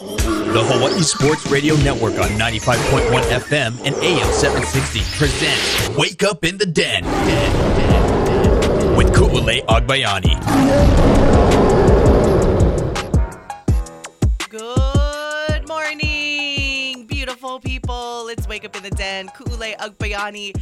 [0.00, 6.56] The Hawaii Sports Radio Network on 95.1 FM and AM 760 presents Wake Up in
[6.56, 10.40] the Den, Den, Den with Ku'ule Agbayani.
[14.48, 18.28] Good morning, beautiful people.
[18.28, 19.28] It's Wake Up in the Den.
[19.28, 20.58] Ku'ule Agbayani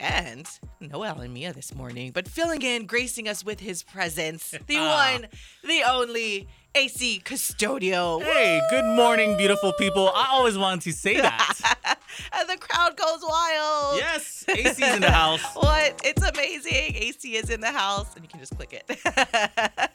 [0.00, 0.48] and
[0.80, 5.28] Noel and Mia this morning, but filling in, gracing us with his presence, the one,
[5.62, 8.22] the only AC Custodio.
[8.22, 10.08] Hey, good morning, beautiful people.
[10.14, 11.98] I always wanted to say that.
[12.32, 13.96] and the crowd goes wild.
[13.98, 15.42] yes, AC's in the house.
[15.54, 16.00] What?
[16.02, 16.72] It's amazing.
[16.96, 19.90] AC is in the house, and you can just click it.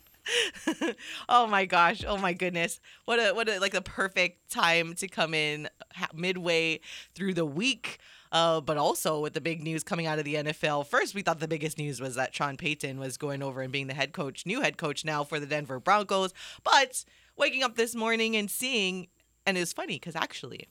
[1.30, 2.04] oh my gosh!
[2.06, 2.80] Oh my goodness!
[3.06, 6.82] What a what a like the perfect time to come in ha- midway
[7.16, 7.98] through the week.
[8.32, 10.86] Uh, but also with the big news coming out of the NFL.
[10.88, 13.88] First, we thought the biggest news was that Sean Payton was going over and being
[13.88, 16.34] the head coach, new head coach now for the Denver Broncos.
[16.64, 17.06] But
[17.38, 19.08] waking up this morning and seeing,
[19.46, 20.68] and it's funny because actually,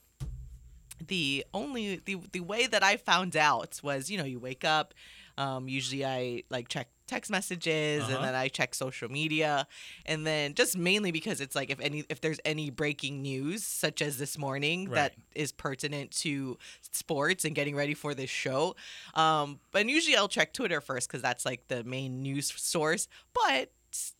[1.05, 4.93] the only the the way that I found out was you know you wake up,
[5.37, 8.15] um, usually I like check text messages Uh-huh.
[8.15, 9.65] and then I check social media
[10.05, 14.01] and then just mainly because it's like if any if there's any breaking news such
[14.01, 15.19] as this morning that Right.
[15.33, 16.57] is pertinent to
[16.91, 18.75] sports and getting ready for this show
[19.13, 23.71] um but usually I'll check Twitter first cuz that's like the main news source but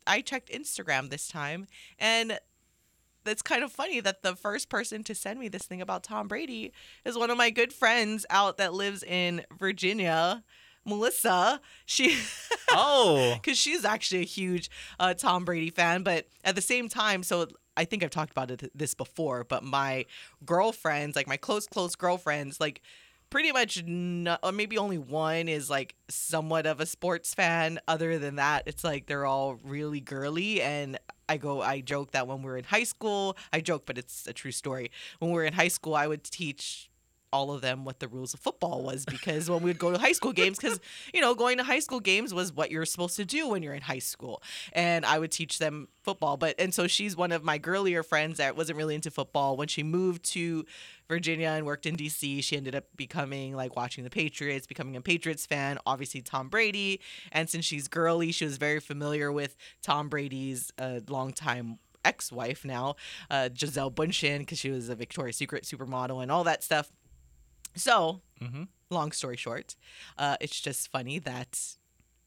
[0.07, 1.67] I checked Instagram this time
[1.99, 2.39] and
[3.25, 6.29] it's kind of funny that the first person to send me this thing about Tom
[6.29, 6.71] Brady
[7.03, 10.45] is one of my good friends out that lives in Virginia,
[10.87, 11.61] Melissa.
[11.85, 12.17] She
[12.71, 16.03] Oh, because she's actually a huge uh, Tom Brady fan.
[16.03, 19.63] But at the same time, so I think I've talked about it, this before, but
[19.63, 20.05] my
[20.45, 22.81] girlfriends, like my close, close girlfriends, like
[23.29, 27.79] pretty much, no, or maybe only one is like somewhat of a sports fan.
[27.87, 30.61] Other than that, it's like they're all really girly.
[30.61, 30.97] And
[31.29, 34.27] I go, I joke that when we were in high school, I joke, but it's
[34.27, 34.91] a true story.
[35.19, 36.89] When we were in high school, I would teach
[37.33, 39.97] all of them what the rules of football was because when we would go to
[39.97, 40.79] high school games because
[41.13, 43.73] you know going to high school games was what you're supposed to do when you're
[43.73, 44.41] in high school.
[44.73, 48.37] And i would teach them football but and so she's one of my girlier friends
[48.37, 49.57] that wasn't really into football.
[49.57, 50.65] When she moved to
[51.07, 55.01] virginia and worked in dc she ended up becoming like watching the patriots becoming a
[55.01, 57.01] patriots fan obviously tom brady.
[57.31, 62.95] And since she's girly she was very familiar with tom brady's uh, longtime ex-wife now
[63.29, 66.89] uh, gisele bundchen because she was a victoria's secret supermodel and all that stuff
[67.79, 68.67] so, Mhm.
[68.89, 69.75] long story short,
[70.17, 71.77] uh, it's just funny that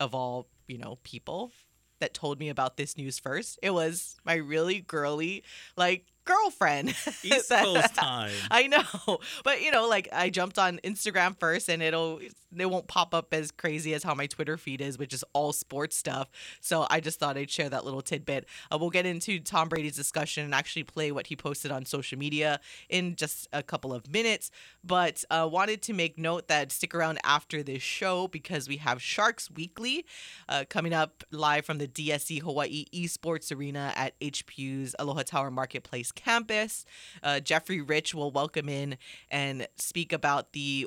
[0.00, 1.52] of all you know people
[2.00, 5.44] that told me about this news first, it was my really girly
[5.76, 6.90] like girlfriend.
[7.22, 8.32] East that- Coast time.
[8.50, 12.20] I know, but you know, like I jumped on Instagram first, and it'll
[12.56, 15.52] it won't pop up as crazy as how my Twitter feed is, which is all
[15.52, 16.28] sports stuff.
[16.60, 18.46] So I just thought I'd share that little tidbit.
[18.72, 22.18] Uh, we'll get into Tom Brady's discussion and actually play what he posted on social
[22.18, 24.50] media in just a couple of minutes.
[24.82, 29.00] But uh, wanted to make note that stick around after this show because we have
[29.00, 30.04] Sharks Weekly
[30.48, 36.09] uh, coming up live from the DSC Hawaii Esports Arena at HPU's Aloha Tower Marketplace
[36.12, 36.84] campus.
[37.22, 38.96] Uh, Jeffrey Rich will welcome in
[39.30, 40.86] and speak about the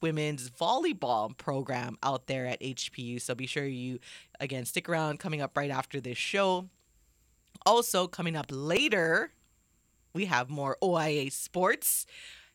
[0.00, 3.20] women's volleyball program out there at HPU.
[3.20, 4.00] So be sure you,
[4.40, 6.68] again, stick around coming up right after this show.
[7.64, 9.30] Also, coming up later,
[10.12, 12.06] we have more OIA sports.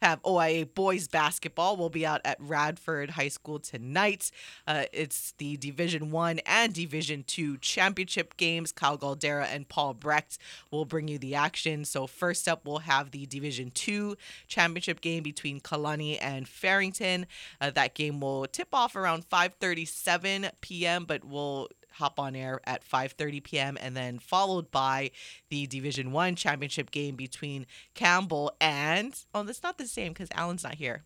[0.01, 1.75] Have OIA boys basketball.
[1.75, 4.29] We'll be out at Radford High School tonight.
[4.67, 8.71] Uh, it's the Division One and Division Two championship games.
[8.71, 10.37] Kyle Galdeira and Paul Brecht
[10.69, 11.83] will bring you the action.
[11.83, 17.25] So first up, we'll have the Division Two championship game between Kalani and Farrington.
[17.59, 22.87] Uh, that game will tip off around 5:37 p.m., but we'll hop on air at
[22.87, 23.77] 5:30 p.m.
[23.81, 25.11] and then followed by
[25.49, 30.63] the Division 1 championship game between Campbell and oh that's not the same cuz Alan's
[30.63, 31.03] not here.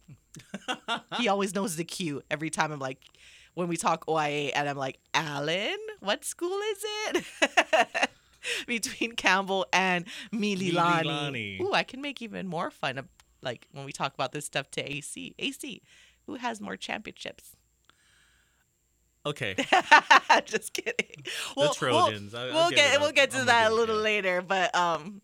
[1.17, 3.03] he always knows the cue every time I'm like
[3.53, 8.09] when we talk OIA and I'm like, "Alan, what school is it?"
[8.67, 11.03] between Campbell and Mililani.
[11.03, 11.61] Mililani.
[11.61, 13.07] Ooh, I can make even more fun of
[13.41, 15.35] like when we talk about this stuff to AC.
[15.39, 15.81] AC,
[16.25, 17.55] who has more championships?
[19.25, 19.55] Okay.
[20.45, 21.23] Just kidding.
[21.55, 22.33] We'll, Trojans.
[22.33, 24.03] We'll, I- we'll get we'll get to that a little up.
[24.03, 25.21] later, but um,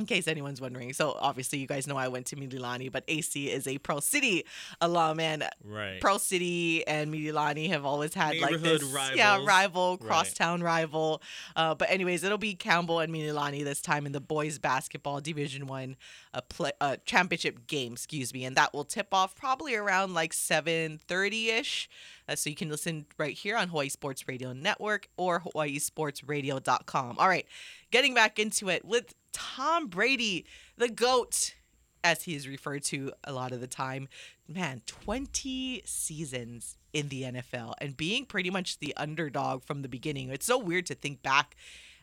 [0.00, 3.50] in case anyone's wondering, so obviously you guys know I went to Mililani, but AC
[3.50, 4.44] is a Pearl City
[4.80, 6.00] alum, and Right.
[6.00, 8.82] Pearl City and Mililani have always had like this,
[9.14, 9.46] yeah, rivals.
[9.48, 10.08] rival, Right.
[10.08, 11.22] crosstown rival.
[11.54, 15.66] Uh, but anyways, it'll be Campbell and Mililani this time in the boys basketball Division
[15.66, 15.96] One
[16.32, 20.32] a play a championship game, excuse me, and that will tip off probably around like
[20.32, 21.88] seven thirty ish.
[22.28, 27.18] Uh, so you can listen right here on Hawaii Sports Radio Network or HawaiiSportsRadio.com.
[27.18, 27.46] All right,
[27.90, 30.46] getting back into it with Tom Brady,
[30.78, 31.54] the GOAT,
[32.02, 34.08] as he is referred to a lot of the time.
[34.48, 40.30] Man, 20 seasons in the NFL and being pretty much the underdog from the beginning.
[40.30, 41.56] It's so weird to think back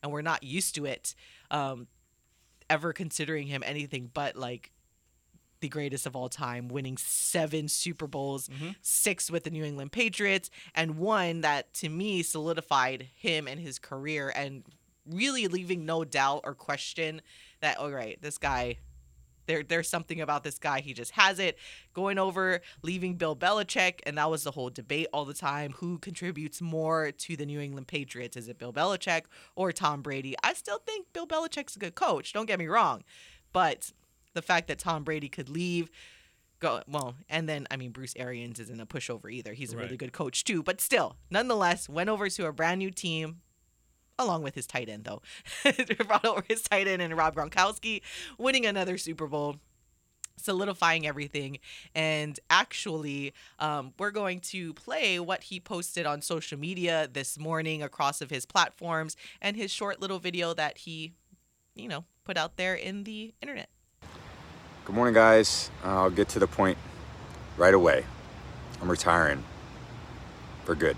[0.03, 1.15] and we're not used to it.
[1.49, 1.87] Um,
[2.69, 4.71] ever considering him anything but like
[5.59, 8.49] the greatest of all time, winning seven Super Bowls,
[8.81, 13.77] six with the New England Patriots, and one that to me solidified him and his
[13.77, 14.63] career and
[15.11, 17.21] really leaving no doubt or question
[17.61, 18.77] that, all right, this guy.
[19.47, 20.81] There, there's something about this guy.
[20.81, 21.57] He just has it.
[21.93, 25.73] Going over, leaving Bill Belichick, and that was the whole debate all the time.
[25.77, 28.37] Who contributes more to the New England Patriots?
[28.37, 29.23] Is it Bill Belichick
[29.55, 30.35] or Tom Brady?
[30.43, 32.33] I still think Bill Belichick's a good coach.
[32.33, 33.03] Don't get me wrong,
[33.51, 33.91] but
[34.33, 35.89] the fact that Tom Brady could leave,
[36.59, 39.53] go well, and then I mean Bruce Arians isn't a pushover either.
[39.53, 42.91] He's a really good coach too, but still, nonetheless, went over to a brand new
[42.91, 43.41] team.
[44.19, 45.21] Along with his tight end, though,
[46.07, 48.01] brought over his tight end and Rob Gronkowski,
[48.37, 49.57] winning another Super Bowl
[50.37, 51.59] solidifying everything.
[51.95, 57.83] And actually, um, we're going to play what he posted on social media this morning
[57.83, 61.13] across of his platforms and his short little video that he,
[61.75, 63.69] you know, put out there in the internet.
[64.85, 65.69] Good morning, guys.
[65.83, 66.77] I'll get to the point
[67.57, 68.05] right away.
[68.81, 69.43] I'm retiring
[70.65, 70.97] for good.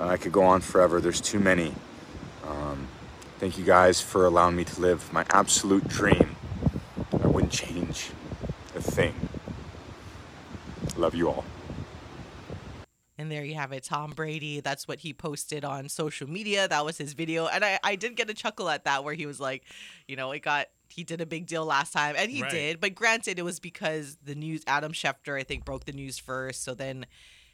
[0.00, 1.00] Uh, I could go on forever.
[1.00, 1.72] There's too many.
[2.46, 2.88] Um,
[3.38, 6.36] thank you guys for allowing me to live my absolute dream.
[7.22, 8.10] I wouldn't change
[8.74, 9.14] a thing.
[10.96, 11.44] Love you all.
[13.18, 14.60] And there you have it, Tom Brady.
[14.60, 16.68] That's what he posted on social media.
[16.68, 17.46] That was his video.
[17.46, 19.64] And I, I did get a chuckle at that where he was like,
[20.06, 22.50] you know, it got he did a big deal last time and he Right.
[22.50, 22.80] did.
[22.80, 26.62] But granted, it was because the news Adam Schefter, I think, broke the news first.
[26.62, 27.06] So then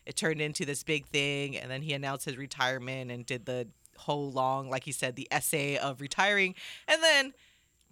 [0.06, 3.68] it turned into this big thing, and then he announced his retirement and did the
[3.96, 6.54] whole long, like he said, the essay of retiring.
[6.88, 7.32] And then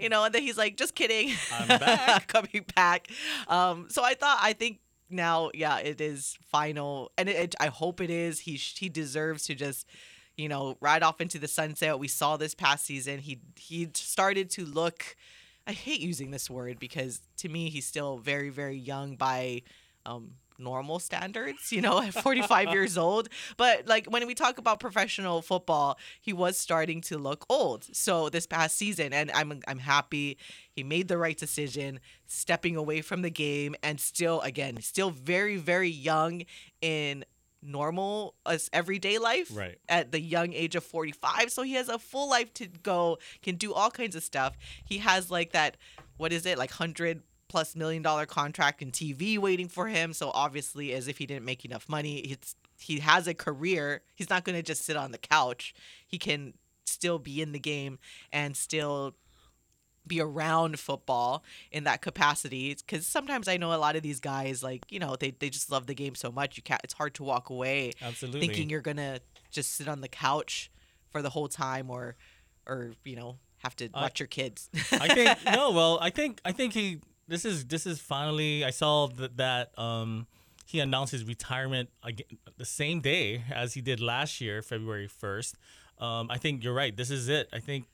[0.01, 1.35] you know, and then he's like, just kidding.
[1.53, 2.27] I'm back.
[2.27, 3.09] Coming back.
[3.49, 4.81] Um, so I thought, I think
[5.11, 7.13] now, yeah, it is final.
[7.19, 8.41] And it, it, I hope it is.
[8.41, 9.87] He, he deserves to just,
[10.37, 11.99] you know, ride off into the sunset.
[11.99, 13.19] We saw this past season.
[13.19, 15.17] He, he started to look,
[15.67, 19.63] I hate using this word because to me, he's still very, very young by,
[20.07, 23.29] um, normal standards, you know, at 45 years old.
[23.57, 27.85] But like when we talk about professional football, he was starting to look old.
[27.97, 30.39] So this past season, and I'm I'm happy
[30.71, 35.57] he made the right decision, stepping away from the game, and still again still very
[35.57, 36.43] very young
[36.81, 37.25] in
[37.63, 39.79] normal as everyday life Right.
[39.89, 43.57] at the young age of 45 so he has a full life to go can
[43.57, 45.77] do all kinds of stuff he has like that
[46.17, 50.15] what is it like 100 plus million dollar contract in TV waiting for him.
[50.15, 54.01] So obviously, as if he didn't make enough money, it's he has a career.
[54.15, 55.75] He's not going to just sit on the couch.
[56.07, 56.55] He can
[56.87, 57.99] still be in the game
[58.33, 59.15] and still
[60.07, 64.61] be around football in that capacity because sometimes i know a lot of these guys
[64.61, 67.15] like you know they, they just love the game so much you can't it's hard
[67.15, 68.41] to walk away Absolutely.
[68.41, 69.21] thinking you're gonna
[69.53, 70.71] just sit on the couch
[71.11, 72.17] for the whole time or
[72.67, 75.71] or you know have to I- watch your kids I think no.
[75.71, 76.99] Well, I think I think he.
[77.31, 78.65] This is this is finally.
[78.65, 80.27] I saw that that um
[80.67, 82.27] he announced his retirement again
[82.59, 85.55] the same day as he did last year, February first.
[85.99, 86.97] Um, I think you're right.
[86.97, 87.49] This is it.
[87.53, 87.85] I think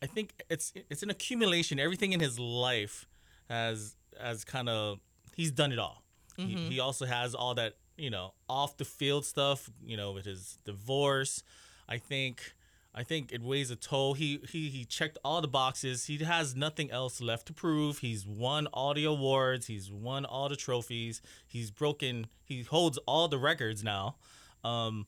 [0.00, 1.80] I think it's it's an accumulation.
[1.80, 3.08] Everything in his life
[3.48, 5.00] has has kind of
[5.34, 6.04] he's done it all.
[6.36, 9.68] He, he also has all that you know off the field stuff.
[9.84, 11.42] You know, with his divorce.
[11.88, 12.54] I think
[12.94, 14.14] I think it weighs a toll.
[14.14, 16.06] He he he checked all the boxes.
[16.06, 17.98] He has nothing else left to prove.
[17.98, 19.66] He's won all the awards.
[19.66, 21.22] He's won all the trophies.
[21.46, 22.26] He's broken.
[22.44, 24.16] He holds all the records now.
[24.62, 25.06] Um,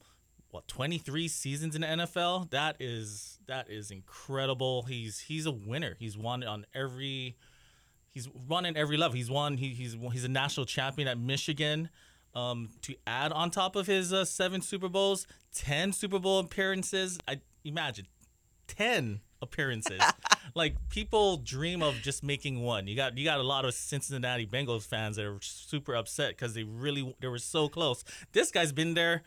[0.50, 2.50] what 23 seasons in the NFL?
[2.50, 4.84] That is that is incredible.
[4.84, 5.96] He's he's a winner.
[5.98, 7.36] He's won on every
[8.12, 9.16] he's won in every level.
[9.16, 9.58] He's won.
[9.58, 11.90] He, he's he's a national champion at Michigan.
[12.34, 17.18] Um, to add on top of his uh, seven Super Bowls, ten Super Bowl appearances.
[17.28, 18.06] I imagine
[18.66, 20.00] ten appearances.
[20.54, 22.87] like people dream of just making one.
[22.87, 26.54] You got you got a lot of Cincinnati Bengals fans that are super upset because
[26.54, 28.04] they really they were so close.
[28.33, 29.23] This guy's been there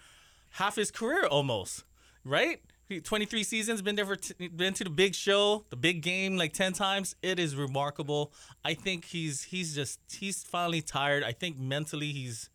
[0.52, 1.84] half his career almost,
[2.24, 2.62] right?
[3.04, 6.54] 23 seasons, been there for t- been to the big show, the big game like
[6.54, 7.18] 10 times.
[7.22, 8.32] It is remarkable.
[8.64, 11.24] I think he's he's just he's finally tired.
[11.24, 12.50] I think mentally he's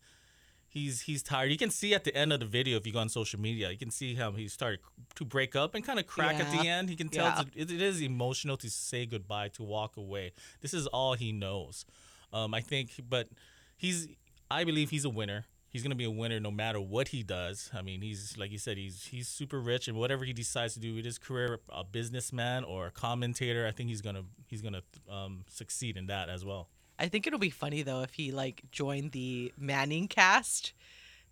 [0.73, 1.51] he's he's tired.
[1.51, 3.69] You can see at the end of the video if you go on social media,
[3.71, 4.79] you can see him he started
[5.15, 6.89] to break up and kind of crack at the end.
[6.89, 7.43] He can tell Yeah.
[7.55, 10.31] it, it is emotional to say goodbye, to walk away.
[10.61, 11.85] This is all he knows.
[12.33, 13.29] Um, I think, but
[13.77, 14.07] he's
[14.49, 15.45] I believe he's a winner.
[15.69, 17.69] He's gonna be a winner no matter what he does.
[17.73, 20.79] I mean, he's like you said, he's he's super rich, and whatever he decides to
[20.79, 24.83] do with his career, a businessman or a commentator, I think he's gonna he's gonna
[25.09, 26.69] um, succeed in that as well.
[26.99, 30.73] I think it'll be funny though if he like joined the Manning cast.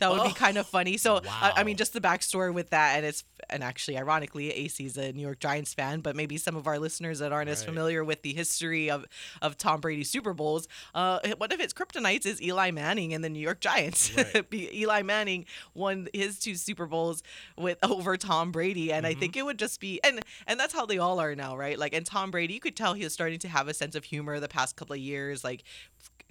[0.01, 0.33] That would be Oh.
[0.33, 0.97] kind of funny.
[0.97, 4.97] So I, I mean, just the backstory with that, and it's and actually, ironically, AC's
[4.97, 8.03] a New York Giants fan, but maybe some of our listeners that aren't as familiar
[8.03, 9.05] with the history of
[9.41, 13.29] of Tom Brady's Super Bowls, uh, one of his kryptonites is Eli Manning and the
[13.29, 14.11] New York Giants.
[14.15, 14.45] Right.
[14.53, 17.23] Eli Manning won his two Super Bowls
[17.57, 19.19] with over Tom Brady, and I Mm-hmm.
[19.19, 21.77] think it would just be and and that's how they all are now, right?
[21.77, 24.03] Like, and Tom Brady, you could tell he was starting to have a sense of
[24.05, 25.63] humor the past couple of years, like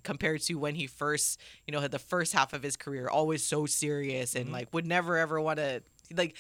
[0.03, 3.45] compared to when he first, you know, had the first half of his career, always
[3.45, 4.55] so serious and mm-hmm.
[4.55, 5.83] like would never ever want to
[6.15, 6.37] like.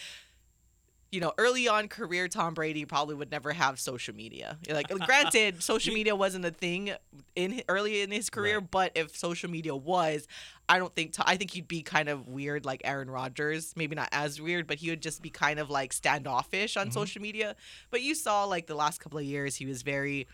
[1.12, 4.58] You know, early on career, Tom Brady probably would never have social media.
[4.70, 6.92] Like, granted, social media wasn't a thing
[7.34, 8.70] in early in his career, Right.
[8.70, 10.28] but if social media was,
[10.68, 13.74] I don't think I think he'd be kind of weird like Aaron Rodgers.
[13.76, 16.92] Maybe not as weird, but he would just be kind of like standoffish on mm-hmm.
[16.92, 17.56] social media.
[17.90, 20.28] But you saw like the last couple of years, he was very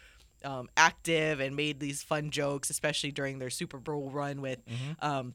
[0.44, 4.60] um, active and made these fun jokes, especially during their Super Bowl run with
[5.00, 5.34] um,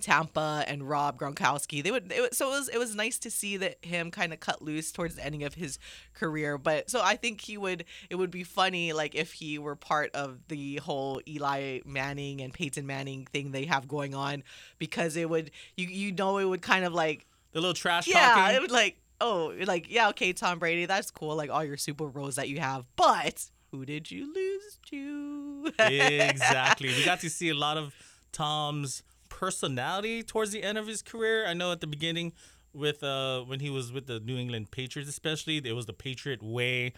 [0.00, 1.82] Tampa and Rob Gronkowski.
[1.82, 4.40] They would, it, so it was it was nice to see that him kind of
[4.40, 5.78] cut loose towards the ending of his
[6.14, 6.58] career.
[6.58, 10.10] But so I think he would it would be funny like if he were part
[10.14, 14.42] of the whole Eli Manning and Peyton Manning thing they have going on
[14.78, 18.34] because it would you you know it would kind of like The little trash yeah
[18.34, 18.56] talking.
[18.56, 22.08] it would like oh like yeah okay Tom Brady that's cool like all your Super
[22.08, 26.88] Bowls that you have but who did you lose to exactly.
[26.88, 27.92] We got to see a lot of
[28.30, 31.44] Tom's personality towards the end of his career.
[31.44, 32.32] I know at the beginning
[32.72, 36.40] with uh when he was with the New England Patriots especially, it was the Patriot
[36.40, 36.92] way,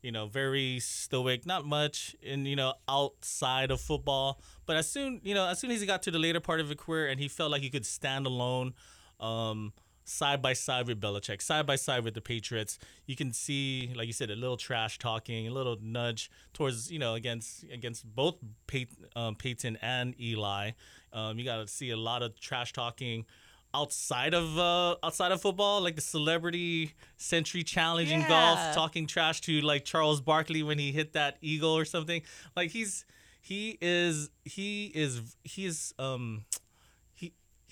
[0.00, 4.40] you know, very stoic, not much in, you know, outside of football.
[4.64, 6.68] But as soon, you know, as soon as he got to the later part of
[6.68, 8.72] his career and he felt like he could stand alone,
[9.20, 12.78] um side by side with Belichick, side by side with the Patriots.
[13.06, 16.98] You can see, like you said, a little trash talking, a little nudge towards, you
[16.98, 20.72] know, against against both Pey- um, Peyton and Eli.
[21.12, 23.26] Um, you got to see a lot of trash talking
[23.74, 29.40] outside of uh, outside of football, like the celebrity century challenge in golf, talking trash
[29.42, 32.22] to like Charles Barkley when he hit that eagle or something.
[32.56, 33.04] Like he's
[33.40, 36.44] he is he is he is um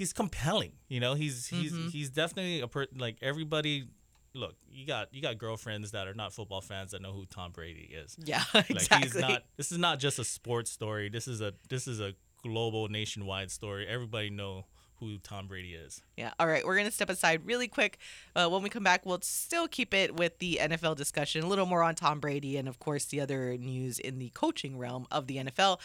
[0.01, 0.73] he's compelling.
[0.89, 3.85] You know, he's he's he's definitely a per like everybody.
[4.33, 7.53] Look, you got you got girlfriends that are not football fans that know who Tom
[7.53, 8.17] Brady is.
[8.19, 9.43] yeah Like exactly he's not.
[9.57, 11.11] This is not just a sports story.
[11.11, 13.87] This is a this is a global nationwide story.
[13.87, 14.65] Everybody know
[15.01, 16.01] who Tom Brady is.
[16.17, 16.33] Yeah.
[16.39, 16.65] All right.
[16.65, 17.99] We're going to step aside really quick.
[18.37, 21.67] Uh, when we come back, we'll still keep it with the NFL discussion, a little
[21.67, 25.27] more on Tom Brady, and of course, the other news in the coaching realm of
[25.27, 25.81] the NFL,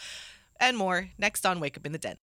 [0.60, 2.16] and more next on Wake Up in the Den.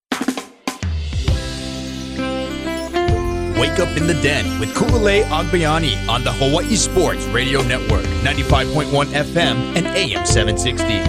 [3.63, 9.05] Wake up in the den with Ku'ule Agbayani on the Hawaii Sports Radio Network, 95.1
[9.05, 10.99] FM and AM 760.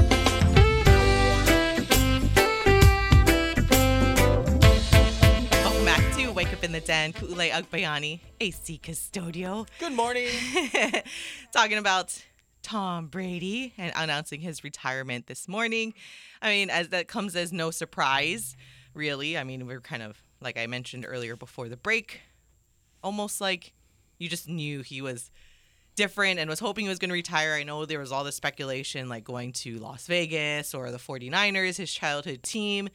[5.65, 7.13] Welcome back to Wake Up in the Den.
[7.13, 9.67] Ku'ule Agbayani, AC Custodio.
[9.81, 10.29] Good morning.
[11.53, 12.17] talking about
[12.63, 15.93] Tom Brady and announcing his retirement this morning.
[16.41, 18.57] I mean, as that comes as no surprise,
[18.95, 19.37] really.
[19.37, 22.21] I mean, we are kind of like I mentioned earlier before the break,
[23.05, 23.73] almost like
[24.19, 25.31] you just knew he was
[25.95, 27.53] different and was hoping he was going to retire.
[27.55, 31.77] I know there was all this speculation like going to Las Vegas or the 49ers,
[31.77, 32.89] his childhood team.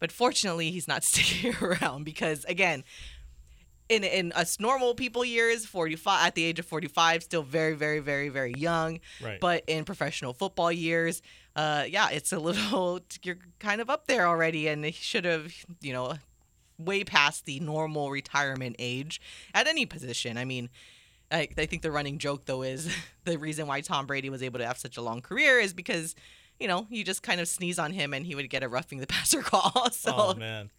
[0.00, 2.82] But fortunately, he's not sticking around because again,
[3.88, 8.00] in in us normal people years, 45 at the age of 45, still very very
[8.00, 9.00] very very young.
[9.22, 9.38] Right.
[9.38, 11.22] But in professional football years,
[11.54, 15.52] uh yeah, it's a little you're kind of up there already and he should have,
[15.80, 16.14] you know,
[16.84, 19.20] way past the normal retirement age
[19.54, 20.36] at any position.
[20.36, 20.68] I mean,
[21.30, 24.58] I, I think the running joke though is the reason why Tom Brady was able
[24.58, 26.14] to have such a long career is because
[26.60, 28.98] you know, you just kind of sneeze on him and he would get a roughing
[28.98, 29.72] the passer call.
[29.92, 30.70] So oh man.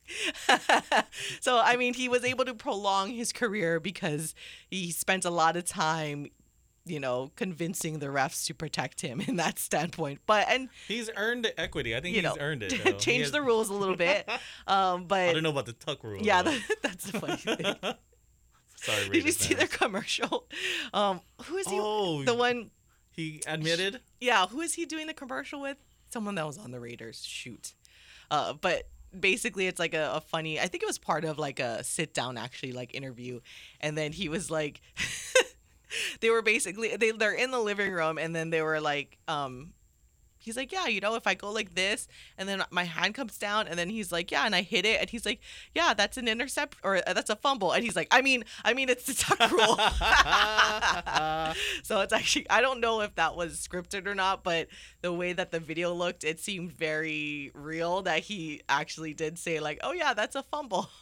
[1.42, 4.34] so I mean, he was able to prolong his career because
[4.70, 6.28] he spent a lot of time,
[6.86, 10.20] you know, convincing the refs to protect him in that standpoint.
[10.26, 11.96] But and He's earned equity.
[11.96, 12.72] I think he's know, earned it.
[13.00, 14.28] change has- the rules a little bit.
[14.68, 16.22] Um, but I don't know about the tuck rule.
[16.22, 17.76] yeah, that, that's the funny thing.
[18.76, 20.48] Sorry, Did you Raiders see their commercial?
[20.94, 21.78] Um, who is he?
[21.80, 22.70] Oh, the one.
[23.12, 24.02] he admitted.
[24.20, 25.78] Yeah, who is he doing the commercial with?
[26.10, 27.24] Someone that was on the Raiders.
[27.26, 27.74] Shoot.
[28.30, 30.60] Uh, but basically, it's like a, a funny.
[30.60, 33.40] I think it was part of like a sit down actually like interview,
[33.80, 34.82] and then he was like,
[36.20, 39.74] they were basically they they're in the living room, and then they were like, um.
[40.44, 42.08] He's like, yeah, you know, if I go like this,
[42.38, 45.00] and then my hand comes down, and then he's like, yeah, and I hit it,
[45.00, 45.40] and he's like,
[45.74, 48.74] yeah, that's an intercept or uh, that's a fumble, and he's like, I mean, I
[48.74, 49.78] mean, it's the tuck rule.
[51.84, 54.68] so it's actually I don't know if that was scripted or not, but
[55.02, 59.60] the way that the video looked, it seemed very real that he actually did say
[59.60, 60.90] like, "Oh yeah, that's a fumble."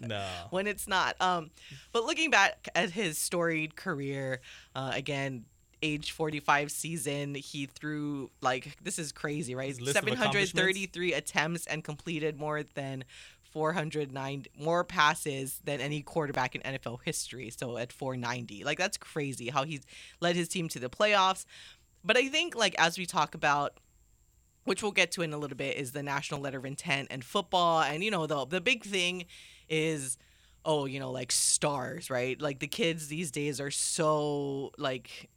[0.00, 0.26] No.
[0.50, 1.20] when it's not.
[1.20, 1.50] Um,
[1.92, 4.40] but looking back at his storied career,
[4.74, 5.44] uh, again,
[5.82, 9.78] age 45 season, he threw like this is crazy, right?
[9.80, 13.04] List 733 attempts and completed more than
[13.52, 17.50] 409 more passes than any quarterback in NFL history.
[17.50, 18.64] So at 490.
[18.64, 19.82] Like that's crazy how he's
[20.20, 21.44] led his team to the playoffs.
[22.04, 23.78] But I think like as we talk about
[24.64, 27.24] which we'll get to in a little bit is the national letter of intent and
[27.24, 29.24] football and you know the the big thing
[29.68, 30.18] is
[30.64, 35.28] oh you know like stars right like the kids these days are so like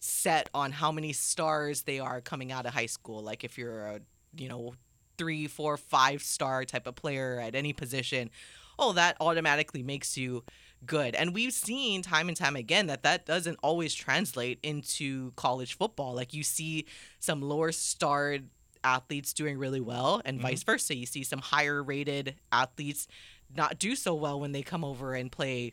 [0.00, 3.22] set on how many stars they are coming out of high school.
[3.22, 4.00] Like if you're a
[4.36, 4.74] you know
[5.18, 8.30] three four five star type of player at any position
[8.78, 10.42] oh that automatically makes you
[10.86, 11.14] good.
[11.14, 16.14] And we've seen time and time again that that doesn't always translate into college football.
[16.14, 16.86] Like you see
[17.18, 18.48] some lower starred
[18.82, 20.46] athletes doing really well and mm-hmm.
[20.46, 20.96] vice versa.
[20.96, 23.06] You see some higher rated athletes
[23.54, 25.72] not do so well when they come over and play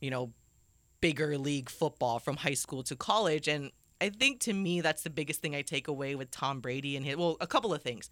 [0.00, 0.32] you know
[1.00, 5.10] bigger league football from high school to college and i think to me that's the
[5.10, 8.10] biggest thing i take away with tom brady and his well a couple of things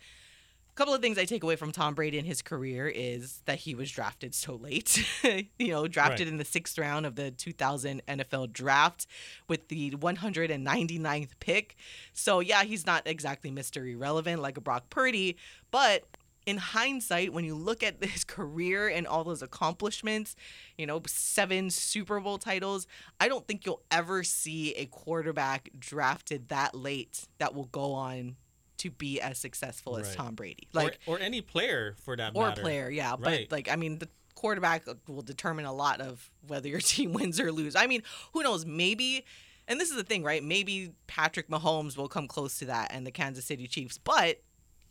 [0.70, 3.58] a couple of things I take away from Tom Brady in his career is that
[3.58, 5.04] he was drafted so late.
[5.58, 6.28] you know, drafted Right.
[6.28, 9.08] in the sixth round of the 2000 NFL draft
[9.48, 11.74] with the 199th pick.
[12.12, 13.92] So, yeah, he's not exactly Mr.
[13.92, 15.36] Irrelevant like a Brock Purdy,
[15.72, 16.04] but
[16.48, 20.34] in hindsight, when you look at his career and all those accomplishments,
[20.78, 22.86] you know, seven Super Bowl titles,
[23.20, 28.36] I don't think you'll ever see a quarterback drafted that late that will go on
[28.78, 30.68] to be as successful as Tom Brady.
[30.72, 32.60] Like or, or any player for that or matter.
[32.60, 33.10] Or player, yeah.
[33.18, 33.46] Right.
[33.48, 37.38] But like, I mean, the quarterback will determine a lot of whether your team wins
[37.38, 37.76] or lose.
[37.76, 38.64] I mean, who knows?
[38.64, 39.26] Maybe,
[39.66, 40.42] and this is the thing, right?
[40.42, 44.40] Maybe Patrick Mahomes will come close to that and the Kansas City Chiefs, but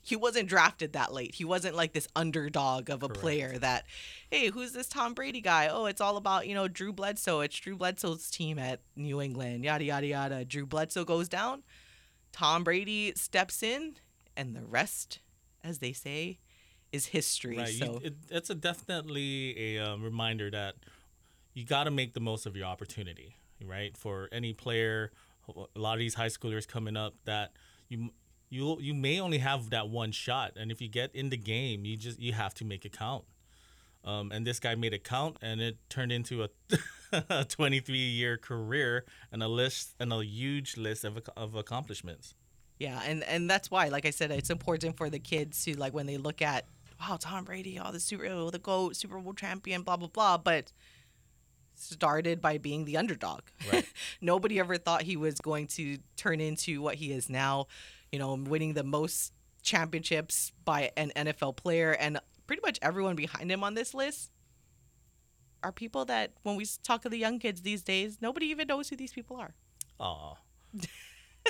[0.08, 1.36] he wasn't drafted that late.
[1.36, 3.20] He wasn't like this underdog of a Correct.
[3.20, 3.84] player that,
[4.32, 5.68] hey, who's this Tom Brady guy?
[5.68, 7.42] Oh, it's all about, you know, Drew Bledsoe.
[7.42, 10.46] It's Drew Bledsoe's team at New England, yada, yada, yada.
[10.46, 11.62] Drew Bledsoe goes down.
[12.32, 13.98] Tom Brady steps in,
[14.38, 15.20] and the rest,
[15.62, 16.40] as they say,
[16.94, 17.58] is history.
[17.58, 17.68] Right.
[17.68, 20.76] So You, it, it's a definitely a um, reminder that
[21.54, 23.98] you got to make the most of your opportunity, right?
[23.98, 25.12] For any player,
[25.50, 27.52] a lot of these high schoolers coming up, that
[27.90, 28.12] you
[28.50, 31.86] you you may only have that one shot, and if you get in the game,
[31.86, 33.26] you just you have to make it count.
[34.04, 36.50] Um, and this guy made it count, and it turned into a,
[37.30, 42.34] a 23 year career and a list and a huge list of, of accomplishments.
[42.80, 45.94] yeah, and and that's why, like I said, it's important for the kids to like
[45.94, 46.66] when they look at
[47.00, 50.38] wow, Tom Brady, oh the Super oh, the GOAT, Super Bowl champion, blah blah blah,
[50.38, 50.72] but
[51.76, 53.42] started by being the underdog.
[53.72, 53.86] Right.
[54.22, 57.68] Nobody ever thought he was going to turn into what he is now,
[58.12, 63.52] you know, winning the most championships by an NFL player and pretty much everyone behind
[63.52, 64.32] him on this list
[65.64, 68.90] are people that when we talk to the young kids these days, nobody even knows
[68.90, 69.54] who these people are.
[70.00, 70.36] Aw.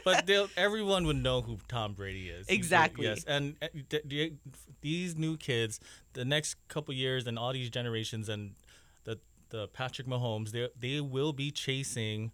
[0.04, 2.48] but everyone would know who Tom Brady is.
[2.48, 3.06] Exactly.
[3.06, 3.56] Yes, and
[3.90, 4.34] th- th-
[4.82, 5.80] these new kids,
[6.14, 8.56] the next couple years, and all these generations, and
[9.04, 12.32] the the Patrick Mahomes, they they will be chasing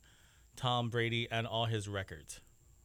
[0.56, 2.42] Tom Brady and all his records.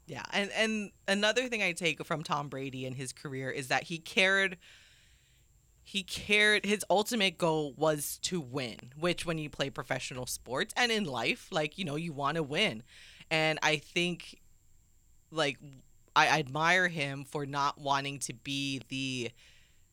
[0.08, 3.84] Yeah, and and another thing I take from Tom Brady and his career is that
[3.84, 4.56] he cared.
[5.84, 6.64] He cared.
[6.64, 11.48] His ultimate goal was to win, which when you play professional sports and in life,
[11.50, 12.82] like you know, you want to win,
[13.30, 14.40] and I think,
[15.30, 15.58] like,
[16.16, 19.30] I admire him for not wanting to be the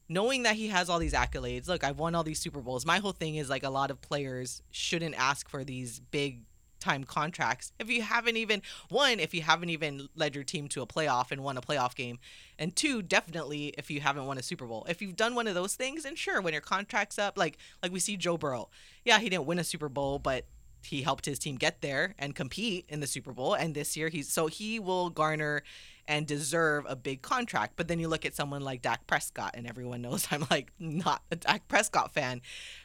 [0.07, 1.67] knowing that he has all these accolades.
[1.67, 2.85] Look, I've won all these Super Bowls.
[2.85, 6.43] My whole thing is like a lot of players shouldn't ask for these big
[6.85, 10.83] time contracts if you haven't even one if you haven't even led your team to
[10.83, 12.19] a playoff and won a playoff game
[12.59, 14.85] and two definitely if you haven't won a super bowl.
[14.87, 17.91] If you've done one of those things and sure when your contract's up like like
[17.91, 18.69] we see joe burrow.
[19.03, 20.45] Yeah he didn't win a super bowl but
[20.83, 24.09] he helped his team get there and compete in the super bowl and this year
[24.09, 25.63] he's so he will garner
[26.07, 27.73] and deserve a big contract.
[27.75, 31.23] But then you look at someone like Dak Prescott, and everyone knows I'm like not
[31.31, 32.41] a Dak Prescott fan.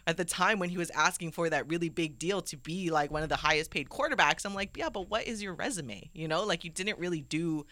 [0.07, 3.11] At the time when he was asking for that really big deal to be like
[3.11, 6.11] one of the highest paid quarterbacks, I'm like, yeah, but what is your resume?
[6.13, 7.67] You know, like you didn't really do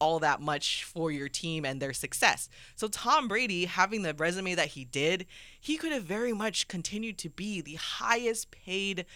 [0.00, 2.48] all that much for your team and their success.
[2.76, 5.26] So Tom Brady having the resume that he did,
[5.60, 9.06] he could have very much continued to be the highest paid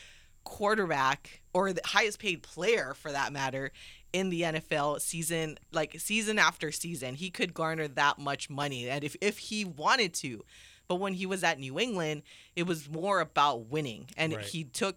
[0.44, 3.70] quarterback or the highest paid player for that matter
[4.12, 7.14] in the NFL season like season after season.
[7.14, 10.44] He could garner that much money and if if he wanted to.
[10.86, 12.22] But when he was at New England,
[12.56, 14.44] it was more about winning and Right.
[14.44, 14.96] he took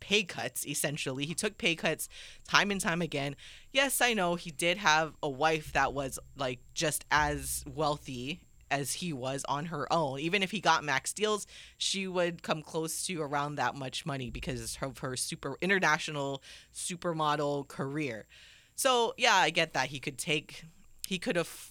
[0.00, 1.26] pay cuts essentially.
[1.26, 2.08] He took pay cuts
[2.46, 3.34] time and time again.
[3.72, 8.94] Yes, I know he did have a wife that was like just as wealthy as
[8.94, 10.20] he was on her own.
[10.20, 11.46] Even if he got max deals,
[11.78, 16.42] she would come close to around that much money because of her super international
[16.74, 18.26] supermodel career.
[18.74, 20.64] So, yeah, I get that he could take
[21.06, 21.70] he could have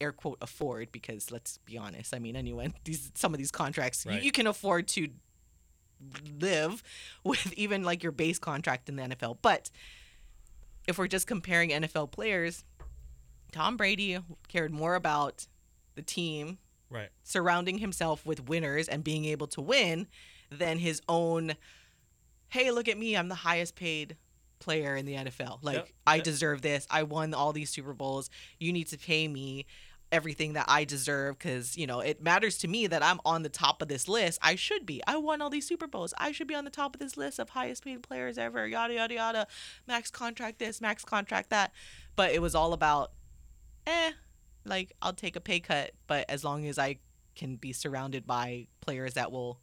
[0.00, 2.14] air quote afford because let's be honest.
[2.14, 5.08] I mean, anyone these some of these contracts you, you can afford to
[6.40, 6.82] live
[7.24, 9.38] with even like your base contract in the NFL.
[9.42, 9.70] But
[10.88, 12.64] if we're just comparing NFL players,
[13.52, 15.46] Tom Brady cared more about
[15.94, 17.08] the team Right.
[17.22, 20.08] surrounding himself with winners and being able to win
[20.50, 21.54] than his own
[22.48, 24.16] hey look at me i'm the highest paid
[24.58, 26.24] player in the nfl like Yep, i yep.
[26.24, 26.86] deserve this.
[26.90, 28.28] I won all these super bowls.
[28.58, 29.66] You need to pay me
[30.12, 33.48] everything that i deserve because you know it matters to me that i'm on the
[33.48, 34.40] top of this list.
[34.42, 35.00] I should be.
[35.06, 36.12] I won all these super bowls.
[36.18, 38.66] I should be on the top of this list of highest paid players ever.
[38.66, 39.46] Yada yada yada.
[39.86, 41.72] Max contract this max contract that.
[42.16, 43.12] But it was all about
[43.86, 44.10] eh
[44.70, 46.96] like I'll take a pay cut, but as long as I
[47.36, 49.58] can be surrounded by players that will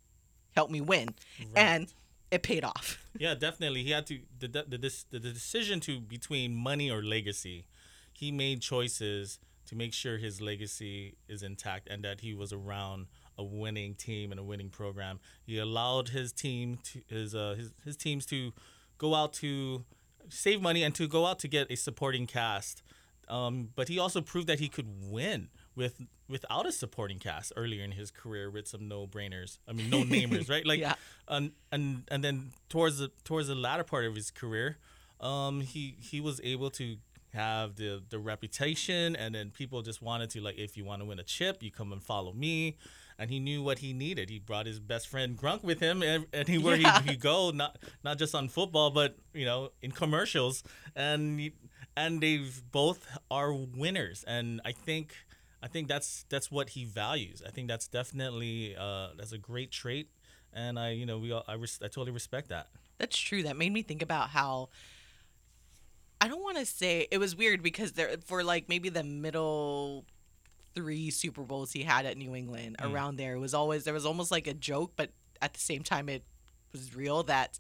[0.56, 1.10] help me win,
[1.56, 1.92] and
[2.32, 3.04] it paid off.
[3.20, 3.82] Yeah, definitely.
[3.82, 7.66] He had to the the, the, this- the the decision to between money or legacy.
[8.14, 13.08] He made choices to make sure his legacy is intact and that he was around
[13.38, 15.20] a winning team and a winning program.
[15.46, 18.54] He allowed his team to his uh his, his teams to
[19.00, 19.84] go out to
[20.30, 22.84] save money and to go out to get a supporting cast.
[23.30, 27.84] Um, but he also proved that he could win with without a supporting cast earlier
[27.84, 29.60] in his career with some no brainers.
[29.68, 30.66] I mean, no namers, right?
[30.66, 30.96] Like, Yeah.
[31.28, 34.78] and and and then towards the towards the latter part of his career,
[35.20, 36.98] um, he he was able to
[37.34, 41.06] have the the reputation, and then people just wanted to like, if you want to
[41.06, 42.78] win a chip, you come and follow me.
[43.20, 44.30] And he knew what he needed.
[44.30, 47.02] He brought his best friend Gronk with him, and anywhere Yeah.
[47.02, 50.64] he, he go, not not just on football, but you know, in commercials,
[50.96, 51.54] and he-
[51.98, 54.24] and they've both are winners.
[54.28, 55.16] And I think
[55.62, 57.42] I think that's that's what he values.
[57.46, 60.08] I think that's definitely uh, that's a great trait,
[60.54, 62.68] and I you know we all, I res- I totally respect that.
[63.00, 63.44] That's true.
[63.44, 64.70] That made me think about how
[66.22, 70.06] I don't want to say it was weird because there for like maybe the middle
[70.76, 74.06] three Super Bowls he had at New England around there it was always there was
[74.06, 75.10] almost like a joke, but
[75.42, 76.24] at the same time it
[76.72, 77.60] was real that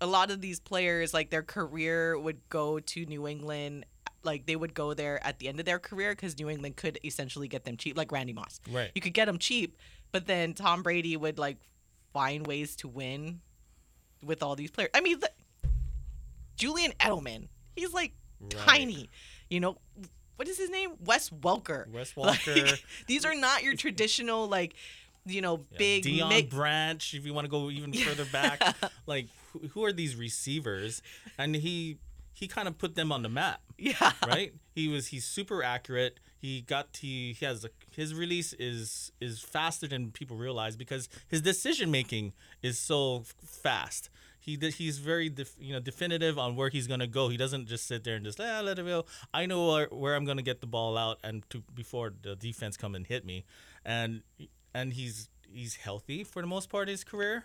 [0.00, 3.86] a lot of these players like their career would go to New England
[4.24, 6.98] like they would go there at the end of their career because New England could
[7.04, 8.90] essentially get them cheap like Randy Moss Right.
[8.94, 9.76] you could get them cheap
[10.12, 11.58] but then Tom Brady would like
[12.12, 13.40] find ways to win
[14.24, 15.30] with all these players I mean the,
[16.56, 18.50] Julian Edelman he's like Right.
[18.66, 19.08] tiny
[19.48, 19.78] you know
[20.36, 22.78] what is his name Wes Welker Wes Like, Welker.
[23.06, 24.74] these are not your traditional like
[25.24, 28.60] you know big Deion mid- Branch, if you want to go even further back,
[29.06, 29.26] like
[29.58, 31.02] who, who are these receivers?
[31.38, 31.98] And he
[32.32, 33.60] he kind of put them on the map.
[33.78, 34.52] yeah right?
[34.74, 36.20] he was he's super accurate.
[36.38, 41.08] He got he, he has a, his release is is faster than people realize because
[41.28, 44.10] his decision making is so fast.
[44.38, 47.28] He he's very def, you know definitive on where he's gonna go.
[47.28, 49.06] He doesn't just sit there and just ah, let it go.
[49.34, 52.76] I know where, where I'm gonna get the ball out and to before the defense
[52.76, 53.44] come and hit me,
[53.84, 54.22] and
[54.74, 57.44] and he's he's healthy for the most part of his career.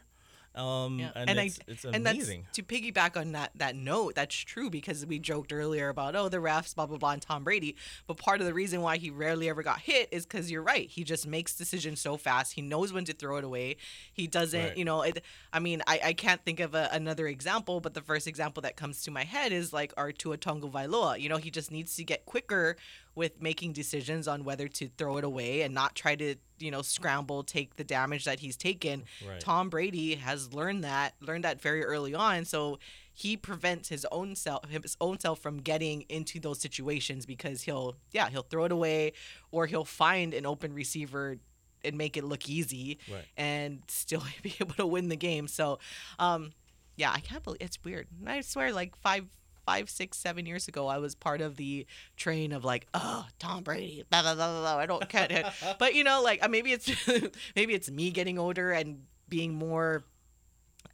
[0.54, 1.12] Um, Yeah.
[1.16, 2.42] and, it's, it's and amazing.
[2.44, 4.16] that's to piggyback on that that note.
[4.16, 7.44] That's true because we joked earlier about oh the refs blah blah blah and Tom
[7.46, 10.62] Brady, but part of the reason why he rarely ever got hit is because you're
[10.62, 10.90] right.
[10.90, 12.54] He just makes decisions so fast.
[12.54, 13.78] He knows when to throw it away.
[14.12, 14.78] He doesn't, Right.
[14.78, 15.04] you know.
[15.04, 18.62] It, I mean, I, I can't think of a, another example, but the first example
[18.64, 21.20] that comes to my head is like Artua Tagovailoa.
[21.20, 22.76] You know, he just needs to get quicker
[23.16, 26.82] with making decisions on whether to throw it away and not try to you know
[26.82, 29.40] scramble take the damage that he's taken Right.
[29.40, 32.80] tom brady has learned that learned that very early on so
[33.14, 37.96] he prevents his own self his own self from getting into those situations because he'll
[38.12, 39.14] yeah he'll throw it away
[39.52, 41.38] or he'll find an open receiver
[41.84, 43.26] and make it look easy Right.
[43.36, 45.80] and still be able to win the game so
[46.20, 46.52] um
[46.96, 49.26] yeah i can't believe it's weird i swear like five
[49.66, 51.86] five, six, seven years ago, I was part of the
[52.18, 54.78] train of like, oh, Tom Brady, blah blah blah blah.
[54.78, 55.46] I don't get it,
[55.80, 56.90] but you know, like uh, maybe it's
[57.56, 60.04] maybe it's me getting older and being more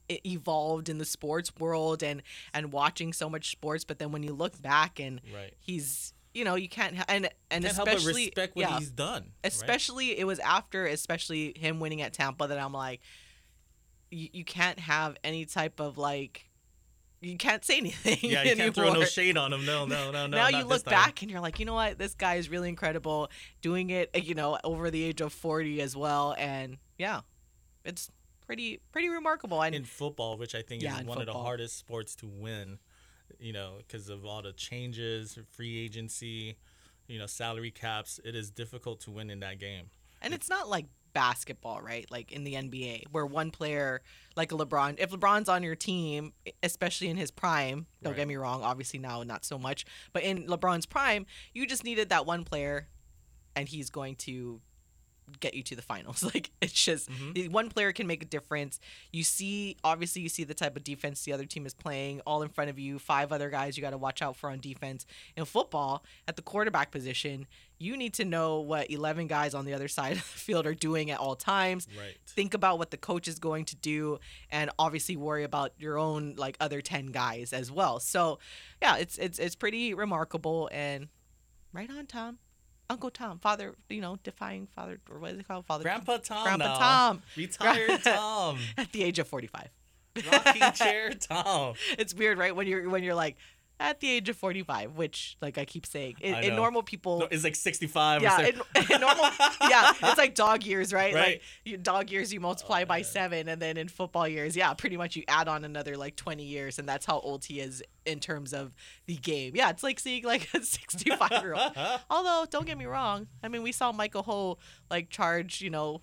[0.09, 2.21] evolved in the sports world and
[2.53, 3.83] and watching so much sports.
[3.83, 5.53] But then when you look back and Right.
[5.59, 9.23] he's you know you can't and and Can't especially respect what yeah, he's done.
[9.23, 9.31] right?
[9.45, 13.01] especially it was after especially him winning at Tampa that I'm like
[14.11, 16.46] you, you can't have any type of like
[17.21, 19.65] you can't say anything Yeah, you can't throw no shade on him.
[19.65, 20.37] No, no, no, no.
[20.37, 21.97] now you look back and you're like, you know what?
[21.97, 23.29] This guy is really incredible,
[23.61, 27.21] doing it, you know, over the age of 40 as well, and yeah,
[27.83, 28.11] it's
[28.45, 29.61] pretty pretty remarkable.
[29.61, 32.79] And in football, which I think Yeah, is one of the hardest sports to win.
[33.39, 36.57] You know, because of all the changes, free agency,
[37.07, 38.19] you know, salary caps.
[38.23, 39.89] It is difficult to win in that game.
[40.21, 42.05] And it's not like basketball, right?
[42.11, 44.01] Like in the NBA, where one player,
[44.35, 48.17] like a LeBron, if LeBron's on your team, especially in his prime, don't Right.
[48.17, 52.09] get me wrong, obviously now not so much, but in LeBron's prime, you just needed
[52.09, 52.87] that one player,
[53.55, 54.61] and he's going to
[55.39, 56.23] get you to the finals.
[56.33, 57.49] Like it's just Mhm.
[57.51, 58.79] one player can make a difference.
[59.11, 62.41] You see, obviously, you see the type of defense the other team is playing all
[62.41, 62.99] in front of you.
[62.99, 65.05] Five other guys you got to watch out for on defense.
[65.35, 67.47] In football, at the quarterback position,
[67.79, 70.73] you need to know what 11 guys on the other side of the field are
[70.73, 71.87] doing at all times.
[71.97, 72.17] Right.
[72.25, 76.33] Think about what the coach is going to do, and obviously worry about your own
[76.37, 77.99] like other 10 guys as well.
[77.99, 78.39] So,
[78.81, 81.07] yeah, it's it's it's pretty remarkable and
[81.73, 82.39] right on, Tom.
[82.89, 85.65] Uncle Tom, father, you know, defying father, or what is it called?
[85.65, 86.43] Father, Grandpa Tom.
[86.43, 86.77] Grandpa now.
[86.77, 87.21] Tom.
[87.35, 88.59] Retired Tom.
[88.77, 89.69] at the age of 45.
[90.31, 91.75] Rocking chair Tom.
[91.97, 92.55] It's weird, right?
[92.55, 93.37] When you're when you're like
[93.79, 97.27] at the age of 45, which like I keep saying, in, in normal people, No,
[97.29, 98.23] it's like 65.
[98.23, 98.55] yeah, in,
[98.91, 99.25] in normal,
[99.69, 101.13] yeah, it's like dog years, right?
[101.13, 101.27] Right.
[101.27, 103.03] Like you, dog years you multiply Oh, by man.
[103.03, 106.43] seven, and then in football years, yeah, pretty much you add on another like 20
[106.43, 108.73] years, and that's how old he is in terms of
[109.05, 109.53] the game.
[109.55, 111.71] Yeah, it's like seeing like a 65 year old.
[112.09, 114.57] Although, don't get me wrong, I mean, we saw Michael Ho
[114.89, 116.01] like charge, you know,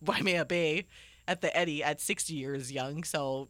[0.00, 0.86] Waimea Bay
[1.28, 3.48] at the Eddie at 60 years young, so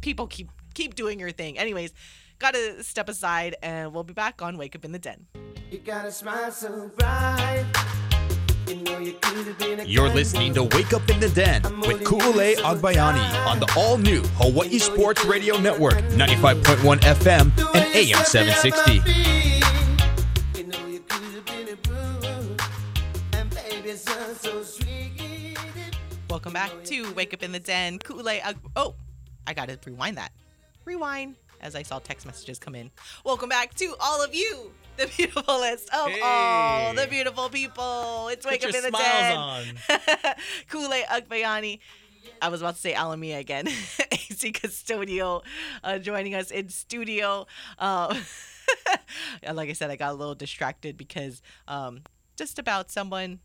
[0.00, 1.58] people keep keep doing your thing.
[1.58, 1.92] Anyways,
[2.38, 5.26] gotta step aside, and we'll be back on Wake Up in the Den.
[5.70, 7.64] You got a smile so bright.
[8.68, 11.62] You know you could have been a You're listening to Wake Up in the Den
[11.80, 18.24] with Ku'ule Agbayani on the all new Hawaii Sports Radio Network, 95.1 FM and AM
[18.24, 18.92] 760.
[20.58, 22.56] You know you could have been a boo.
[23.32, 25.56] And baby, son, so sweet.
[26.28, 27.98] Welcome back to Wake Up in the Den.
[27.98, 28.28] Kule.
[28.28, 28.94] Uh, Ag- oh,
[29.46, 30.32] I gotta rewind that.
[30.86, 32.92] Rewind as I saw text messages come in.
[33.24, 38.28] Welcome back to all of you, the beautiful list of all the beautiful people.
[38.28, 39.64] It's Wake Put Up in the on.
[40.70, 41.80] Kule Agbayani.
[42.40, 43.66] I was about to say Alamia again.
[44.12, 45.42] AC Custodio
[45.82, 47.48] uh, joining us in studio.
[47.80, 48.16] Um,
[49.52, 52.02] like I said, I got a little distracted because um,
[52.36, 53.40] just about someone.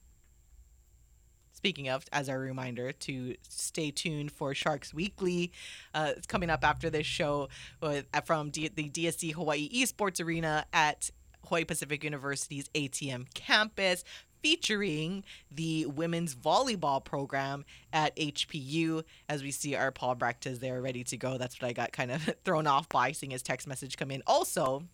[1.62, 5.52] Speaking of, as a reminder to stay tuned for Sharks Weekly.
[5.94, 10.20] Uh, it's coming up after this show with, uh, from D- the DSC Hawaii Esports
[10.26, 11.12] Arena at
[11.46, 14.04] Hawaii Pacific University's ATM campus,
[14.42, 19.04] featuring the women's volleyball program at HPU.
[19.30, 21.38] As we see our Paul Bractas there ready to go.
[21.38, 24.24] That's what I got kind of thrown off by seeing his text message come in.
[24.26, 24.86] Also,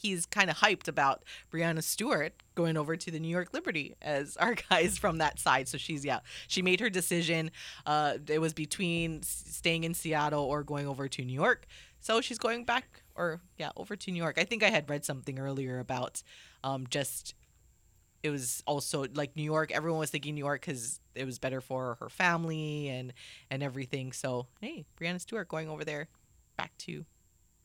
[0.00, 4.36] he's kind of hyped about Breanna Stewart going over to the New York Liberty as
[4.36, 5.68] our guys from that side.
[5.68, 7.50] So she's yeah, she made her decision.
[7.86, 11.66] Uh, it was between staying in Seattle or going over to New York.
[12.00, 14.38] So she's going back or yeah over to New York.
[14.38, 16.22] I think I had read something earlier about
[16.64, 17.34] um, just
[18.22, 19.70] it was also like New York.
[19.70, 23.12] Everyone was thinking New York because it was better for her family and
[23.50, 24.12] and everything.
[24.12, 26.08] So hey, Breanna Stewart going over there,
[26.56, 27.04] back to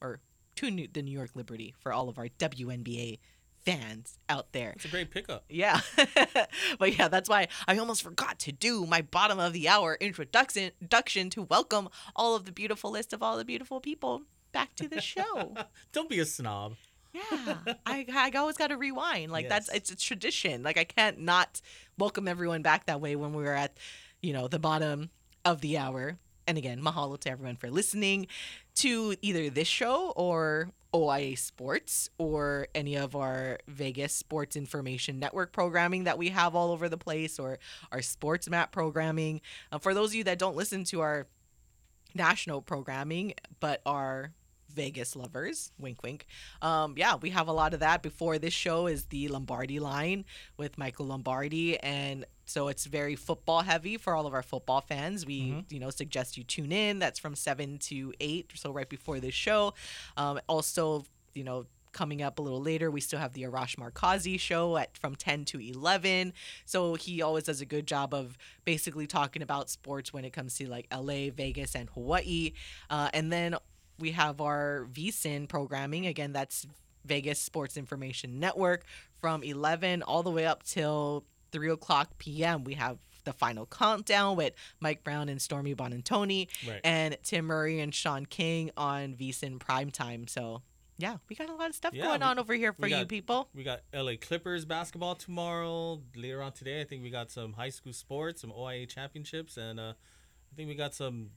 [0.02, 0.20] or
[0.58, 3.20] to New, the New York Liberty for all of our WNBA
[3.66, 4.72] fans out there.
[4.76, 5.44] It's a great pickup.
[5.50, 5.82] Yeah.
[6.80, 10.72] but yeah, that's why I almost forgot to do my bottom of the hour introduction
[10.80, 14.88] introduction to welcome all of the beautiful list of all the beautiful people back to
[14.88, 15.56] the show.
[15.92, 16.76] Don't be a snob.
[17.14, 17.58] yeah.
[17.86, 19.32] I, I always got to rewind.
[19.32, 20.64] Like that's it's a tradition.
[20.64, 21.62] Like I can't not
[21.98, 23.78] welcome everyone back that way when we were at,
[24.22, 25.10] you know, the bottom
[25.44, 26.18] of the hour.
[26.48, 28.28] And again, mahalo to everyone for listening
[28.76, 35.52] to either this show or OIA Sports or any of our Vegas Sports Information Network
[35.52, 37.60] programming that we have all over the place or
[37.92, 39.42] our Sports Map programming.
[39.72, 41.28] Uh, for those of you that don't listen to our
[42.14, 44.32] national programming but are
[44.76, 46.26] Vegas lovers, wink wink.
[46.62, 48.02] Um, yeah, we have a lot of that.
[48.02, 50.26] Before this show is the Lombardi line
[50.58, 55.26] with Michael Lombardi, and So it's very football heavy for all of our football fans.
[55.26, 57.00] We, you know, suggest you tune in.
[57.00, 59.74] That's from seven to eight, so right before the show.
[60.18, 64.40] Um, also, you know, coming up a little later, we still have the Arash Markazi
[64.40, 66.34] show at from ten to eleven.
[66.66, 70.56] So he always does a good job of basically talking about sports when it comes
[70.58, 72.52] to like LA, Vegas, and Hawaii.
[72.90, 73.56] Uh, and then
[73.98, 76.06] we have our VSIN programming.
[76.06, 76.68] Again, that's
[77.06, 78.84] Vegas Sports Information Network
[79.22, 82.64] from 11 all the way up till 3 o'clock p.m.
[82.64, 86.82] We have the final countdown with Mike Brown and Stormy Buonantony Right.
[86.84, 90.30] and Tim Murray and Sean King on VSIN primetime.
[90.30, 90.62] So,
[90.98, 92.96] yeah, we got a lot of stuff Yeah, going we- on over here for we
[92.96, 93.50] you people.
[93.56, 96.02] We got LA Clippers basketball tomorrow.
[96.16, 99.80] Later on today, I think we got some high school sports, some OIA championships, and
[99.80, 99.94] uh,
[100.52, 101.32] I think we got some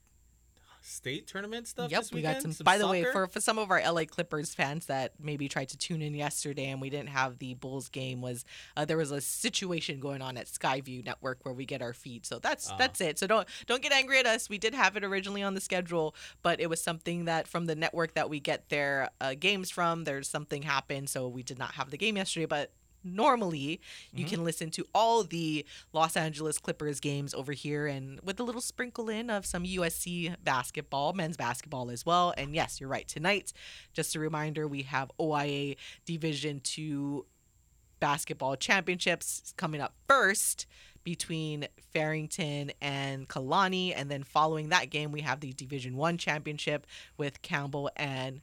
[0.80, 1.90] state tournament stuff.
[1.90, 2.52] Yep, we got some.
[2.64, 5.76] By the way, for for some of our LA Clippers fans that maybe tried to
[5.78, 8.44] tune in yesterday and we didn't have the Bulls game, was
[8.76, 12.26] uh, there was a situation going on at Skyview Network where we get our feed.
[12.26, 12.76] So that's Ah.
[12.78, 13.18] that's it.
[13.18, 14.48] So don't don't get angry at us.
[14.48, 17.74] We did have it originally on the schedule, but it was something that from the
[17.74, 20.04] network that we get their uh, games from.
[20.04, 22.70] There's something happened, so we did not have the game yesterday, but.
[23.14, 23.80] Normally,
[24.12, 24.34] you Mm-hmm.
[24.34, 28.60] can listen to all the Los Angeles Clippers games over here and with a little
[28.60, 32.34] sprinkle in of some USC basketball, men's basketball as well.
[32.36, 33.06] And yes, you're right.
[33.06, 33.52] Tonight,
[33.92, 37.24] just a reminder, we have OIA Division 2
[38.00, 40.66] basketball championships coming up first
[41.04, 46.86] between Farrington and Kalani and then following that game we have the Division 1 championship
[47.16, 48.40] with Campbell and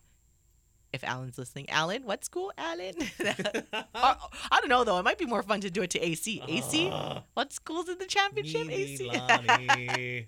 [0.96, 2.94] if Alan's listening, Alan, what school, Alan?
[3.94, 4.16] I
[4.60, 4.98] don't know though.
[4.98, 6.42] It might be more fun to do it to AC.
[6.48, 7.22] AC, uh-huh.
[7.34, 8.70] what school's in the championship?
[8.70, 9.10] AC.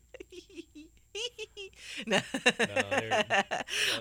[2.05, 2.19] No.
[2.43, 3.25] they're-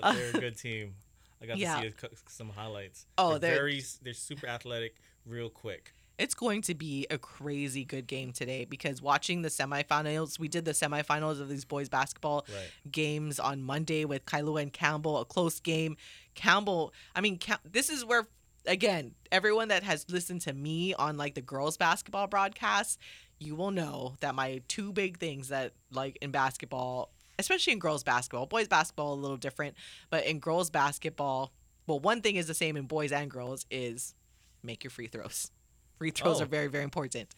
[0.03, 0.95] they're a good team.
[1.41, 1.81] I got Yeah.
[1.81, 3.05] to see some highlights.
[3.17, 3.83] Oh, they're, they're- very.
[4.03, 5.93] They're super athletic, real quick.
[6.17, 10.65] It's going to be a crazy good game today because watching the semifinals, we did
[10.65, 12.91] the semifinals of these boys basketball Right.
[12.91, 15.95] games on Monday with Kailua and Campbell, a close game.
[16.33, 18.27] Campbell, I mean, this is where
[18.65, 22.99] again, everyone that has listened to me on like the girls basketball broadcast,
[23.39, 28.03] you will know that my two big things that like in basketball, especially in girls
[28.03, 29.75] basketball, boys basketball a little different,
[30.09, 31.53] but in girls basketball,
[31.85, 34.15] well, one thing is the same in boys and girls is
[34.63, 35.51] make your free throws.
[35.97, 36.43] Free throws Oh.
[36.43, 37.33] are very very important.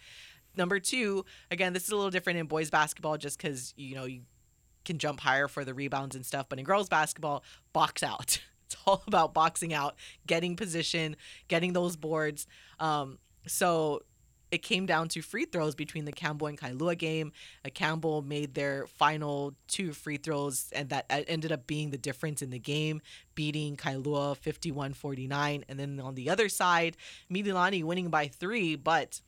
[0.58, 4.06] Number two, again, this is a little different in boys basketball just because you know
[4.06, 4.22] you
[4.86, 6.48] can jump higher for the rebounds and stuff.
[6.50, 7.43] But in girls basketball,
[7.74, 8.39] box out.
[8.72, 9.95] It's all about boxing out,
[10.28, 11.15] getting position,
[11.48, 12.45] getting those boards.
[12.80, 13.17] Um,
[13.48, 14.04] so
[14.51, 17.31] it came down to free throws between the Campbell and Kailua game.
[17.65, 21.97] Uh, Campbell made their final two free throws, and that uh, ended up being the
[21.97, 23.01] difference in the game,
[23.35, 25.65] beating Kailua 51 49.
[25.67, 26.97] And then on the other side,
[27.31, 29.21] Mililani winning by three, but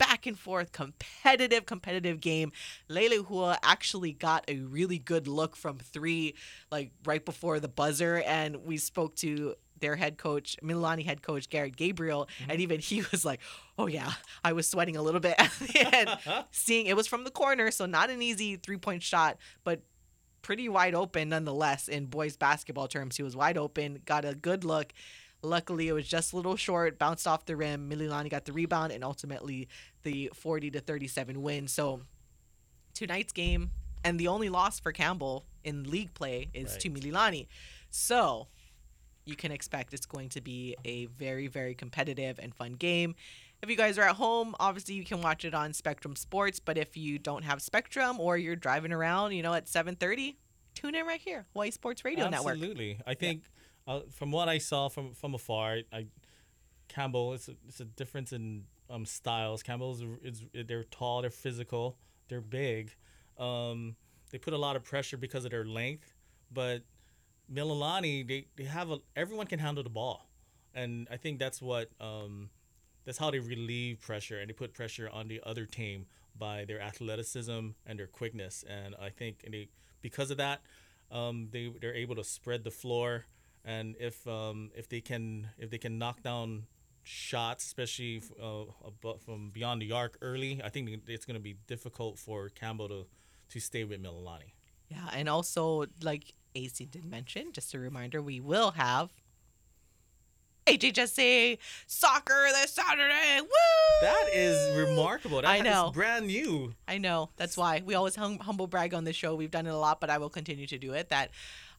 [0.00, 2.52] back and forth, competitive, competitive game.
[2.88, 6.34] Leilehua actually got a really good look from three,
[6.72, 11.48] like right before the buzzer, and we spoke to their head coach, Milani head coach
[11.48, 12.60] Garrett Gabriel, and mm-hmm.
[12.60, 13.40] even he was like,
[13.78, 14.12] "Oh yeah,
[14.44, 17.70] I was sweating a little bit at the end, seeing it was from the corner,
[17.70, 19.82] so not an easy three point shot, but."
[20.42, 23.14] Pretty wide open nonetheless in boys basketball terms.
[23.14, 24.94] He was wide open, got a good look.
[25.42, 27.90] Luckily, it was just a little short, bounced off the rim.
[27.90, 29.68] Mililani got the rebound and ultimately
[30.02, 31.68] the 40 to 37 win.
[31.68, 32.00] So,
[32.94, 33.70] tonight's game
[34.04, 37.00] and the only loss for Campbell in league play is to Right.
[37.00, 37.46] Mililani.
[37.90, 38.48] So,
[39.30, 43.14] you can expect it's going to be a very, very competitive and fun game.
[43.62, 46.58] If you guys are at home, obviously you can watch it on Spectrum Sports.
[46.58, 50.36] But if you don't have Spectrum or you're driving around, you know, at 7:30,
[50.74, 52.54] tune in right here, Hawaii Sports Radio Network.
[52.54, 52.98] Absolutely.
[53.06, 53.44] I think
[53.86, 56.06] uh, from what I saw from from afar, I
[56.88, 59.62] Campbell it's a, it's a difference in um, styles.
[59.62, 61.96] Campbell's is they're tall, they're physical,
[62.28, 62.92] they're big.
[63.38, 63.96] Um,
[64.30, 66.14] they put a lot of pressure because of their length,
[66.52, 66.82] but
[67.52, 70.28] Mililani they, they have a everyone can handle the ball,
[70.74, 72.50] and I think that's what um,
[73.04, 76.06] that's how they relieve pressure and they put pressure on the other team
[76.38, 78.64] by their athleticism and their quickness.
[78.68, 79.68] And I think they
[80.00, 80.60] because of that,
[81.10, 83.26] um, they they're able to spread the floor.
[83.64, 86.66] And if um, if they can if they can knock down
[87.02, 88.64] shots, especially uh,
[89.24, 93.06] from beyond the arc early, I think it's going to be difficult for Campbell to
[93.50, 94.52] to stay with Mililani.
[94.88, 99.10] Yeah, and also like AC did mention, just a reminder, we will have
[100.66, 103.40] HHSAA soccer this Saturday.
[103.40, 103.48] Woo!
[104.02, 105.38] That is remarkable.
[105.42, 105.90] That I is know.
[105.92, 106.74] brand new.
[106.86, 107.30] I know.
[107.36, 109.34] That's why we always hum- humble brag on the show.
[109.34, 111.08] We've done it a lot, but I will continue to do it.
[111.08, 111.30] That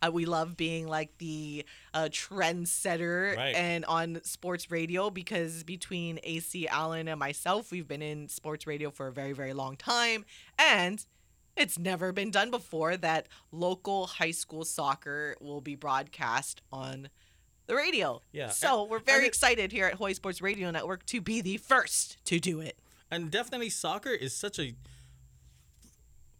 [0.01, 1.63] uh, we love being like the
[1.93, 3.55] uh, trendsetter Right.
[3.55, 8.89] and on sports radio because between AC Alan and myself, we've been in sports radio
[8.91, 10.26] for a very, very long time.
[10.57, 11.05] And
[11.57, 17.09] it's never been done before that local high school soccer will be broadcast on
[17.67, 18.21] the radio.
[18.31, 18.49] Yeah.
[18.49, 21.57] So And- we're very it- excited here at Hawaii Sports Radio Network to be the
[21.57, 22.77] first to do it.
[23.09, 24.73] and definitely soccer is such a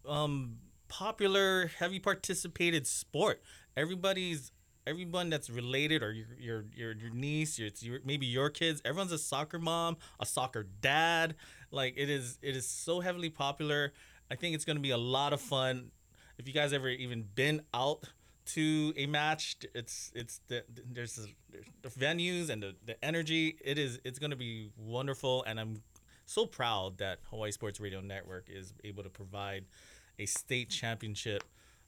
[0.06, 0.58] um
[0.88, 3.40] popular heavy participated sport
[3.76, 4.50] everybody's
[4.86, 9.12] everyone that's related or your your your, your niece your, your maybe your kids everyone's
[9.12, 11.34] a soccer mom a soccer dad
[11.70, 13.92] like it is it is so heavily popular
[14.32, 15.90] i think it's going to be a lot of fun
[16.38, 18.04] if you guys ever even been out
[18.44, 21.20] to a match it's it's the there's
[21.82, 25.80] the, venues and the, the energy it is it's going to be wonderful and i'm
[26.26, 29.66] so proud that Hawaii Sports Radio Network is able to provide
[30.18, 31.44] a state championship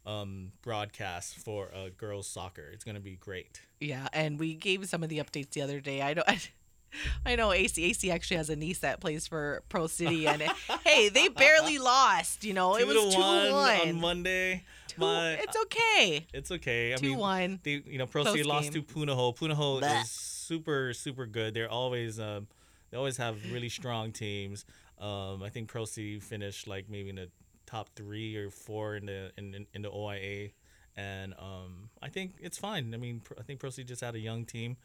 [0.07, 2.69] um, broadcast for uh, girls soccer.
[2.73, 3.63] It's going to be great.
[3.81, 6.03] Yeah, and we gave some of the updates the other day.
[6.03, 6.41] I know, I
[7.37, 7.53] know.
[7.53, 10.43] AC AC actually has a niece that plays for Pearl City, and
[10.85, 12.45] hey, they barely lost.
[12.45, 13.81] You know, it Two was to two one one.
[13.89, 14.65] on Monday.
[14.89, 16.27] Two- My- it's okay.
[16.33, 16.93] It's okay.
[16.95, 17.61] I Two mean, one.
[17.63, 18.83] They, you know, Pro Close City lost to.
[18.83, 19.37] Punahou.
[19.37, 20.03] Punahou Blech.
[20.03, 21.55] is super, super good.
[21.55, 22.47] They're always, um,
[22.91, 24.65] they always have really strong teams.
[25.01, 27.29] Um, I think Pearl City finished like maybe in the
[27.67, 30.51] top three or four in the in, in, in the OIA,
[30.97, 32.95] and um, I think it's fine.
[32.95, 34.77] I mean, I think Pearl City just had a young team,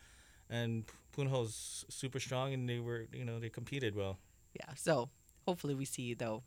[0.50, 0.84] and
[1.16, 4.18] Punahou's super strong, and they were, you know, they competed well.
[4.54, 4.74] Yeah.
[4.76, 5.10] So
[5.46, 6.44] hopefully we see though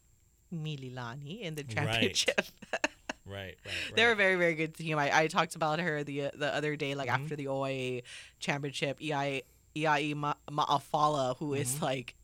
[0.55, 2.41] Mililani in the championship.
[3.25, 3.57] Right, right.
[3.65, 3.95] right.
[3.95, 4.99] They're a very, very good team.
[4.99, 7.23] I, I talked about her the the other day, like Mm-hmm.
[7.23, 8.03] after the OIA
[8.41, 8.99] championship.
[9.01, 9.43] EI
[9.77, 11.85] EIE Ma- Ma'afala, who is Mm-hmm.
[11.85, 12.17] like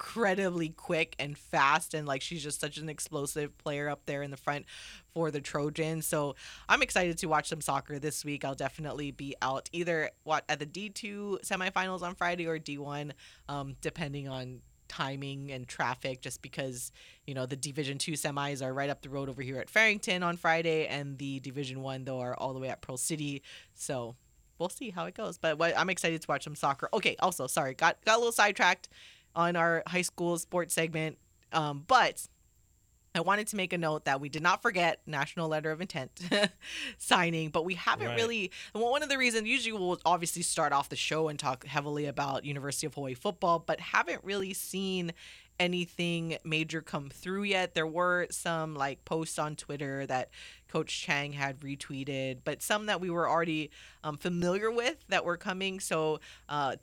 [0.00, 4.30] incredibly quick and fast, and like she's just such an explosive player up there in
[4.30, 4.64] the front
[5.12, 6.06] for the Trojans.
[6.06, 6.36] So
[6.70, 8.44] I'm excited to watch some soccer this week.
[8.44, 10.10] I'll definitely be out either
[10.48, 13.12] at the D2 semifinals on Friday or D1,
[13.48, 16.90] um, depending on timing and traffic just because
[17.24, 20.24] you know the division 2 semis are right up the road over here at farrington
[20.24, 23.40] on friday and the division 1 though are all the way at pearl city
[23.72, 24.16] so
[24.58, 27.46] we'll see how it goes but what, i'm excited to watch some soccer okay also
[27.46, 28.88] sorry got got a little sidetracked
[29.36, 31.18] on our high school sports segment
[31.52, 32.26] um, but
[33.12, 36.12] I wanted to make a note that we did not forget National Letter of Intent
[36.98, 38.14] signing, but we haven't Right.
[38.16, 38.52] really.
[38.72, 42.06] Well, one of the reasons usually we'll obviously start off the show and talk heavily
[42.06, 45.12] about University of Hawaii football, but haven't really seen
[45.58, 47.74] anything major come through yet.
[47.74, 50.30] There were some like posts on Twitter that
[50.68, 53.70] Coach Chang had retweeted, but some that we were already
[54.04, 55.80] um, familiar with that were coming.
[55.80, 56.76] So, uh,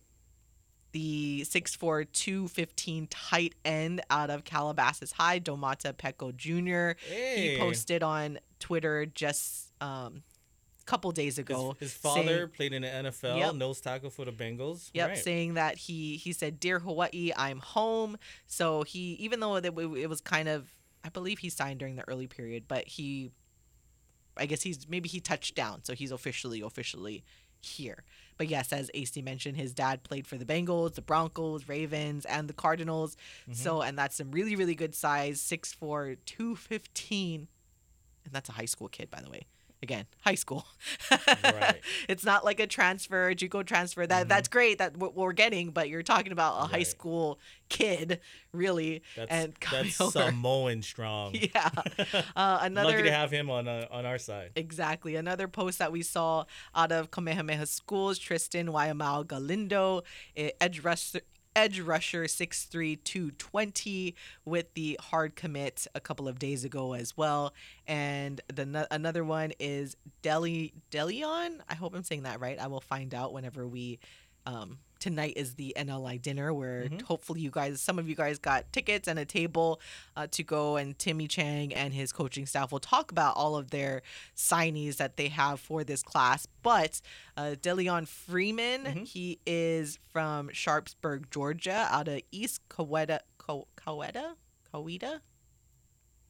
[0.92, 6.98] the 6'4", 215 tight end out of Calabasas High, Domata Peko Jr.
[7.10, 7.54] Hey.
[7.54, 10.24] He posted on Twitter just um,
[10.82, 11.76] a couple days His, ago.
[11.80, 13.56] his father saying- played in the NFL, Yep.
[13.56, 14.90] nose tackle for the Bengals.
[14.94, 15.18] Yep, Right.
[15.18, 18.18] saying that he he said, "Dear Hawaii, I'm home."
[18.48, 20.74] So he, even though it, it was kind of,
[21.04, 23.32] I believe he signed during the early period, but he,
[24.36, 27.24] I guess he's maybe he touched down, so he's officially officially
[27.62, 28.04] here.
[28.38, 32.48] But yes, as AC mentioned, his dad played for the Bengals, the Broncos, Ravens, and
[32.48, 33.16] the Cardinals.
[33.44, 33.54] Mm-hmm.
[33.54, 37.48] So, and that's some really really good size, 6'4", 215,
[38.26, 39.46] and that's a high school kid, by the way.
[39.84, 40.66] Again, high school.
[41.12, 41.82] Right.
[42.10, 44.08] it's not like a transfer, a JUCO transfer.
[44.08, 46.84] That that's great that what we're getting, but you're talking about a high Mm-hmm.
[46.90, 48.20] School kid,
[48.54, 50.12] really, That's, and that's over.
[50.12, 51.34] Samoan strong.
[51.54, 51.70] yeah.
[52.36, 54.52] Uh, another Lucky to have him on uh, on our side.
[54.56, 55.16] Exactly.
[55.16, 60.04] Another post that we saw out of Kamehameha Schools, Tristan Waiamau Galindo,
[60.36, 61.22] eh, edge rusher.
[61.58, 64.14] Edge rusher 63220
[64.46, 67.52] with the hard commit a couple of days ago as well.
[67.88, 71.62] And the another one is Deli Delion.
[71.68, 72.60] I hope I'm saying that right.
[72.60, 73.98] I will find out whenever we
[74.46, 78.72] um, tonight is the NLI dinner where hopefully you guys, some of you guys got
[78.74, 79.80] tickets and a table
[80.16, 83.72] uh, to go, and Timmy Chang and his coaching staff will talk about all of
[83.72, 84.02] their
[84.36, 86.48] signees that they have for this class.
[86.64, 87.02] But
[87.36, 94.34] uh, Deleon Freeman, he is from Sharpsburg, Georgia, out of East Coweta, Co- Coweta,
[94.74, 95.20] Coweta,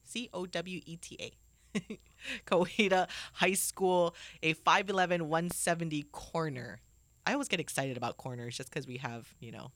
[0.04, 1.32] C O W E T A.
[2.46, 6.80] Coweta High School, a 5'11, 170 corner.
[7.28, 9.70] I always get excited about corners just because we have, you know,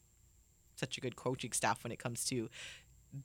[0.77, 2.49] such a good coaching staff when it comes to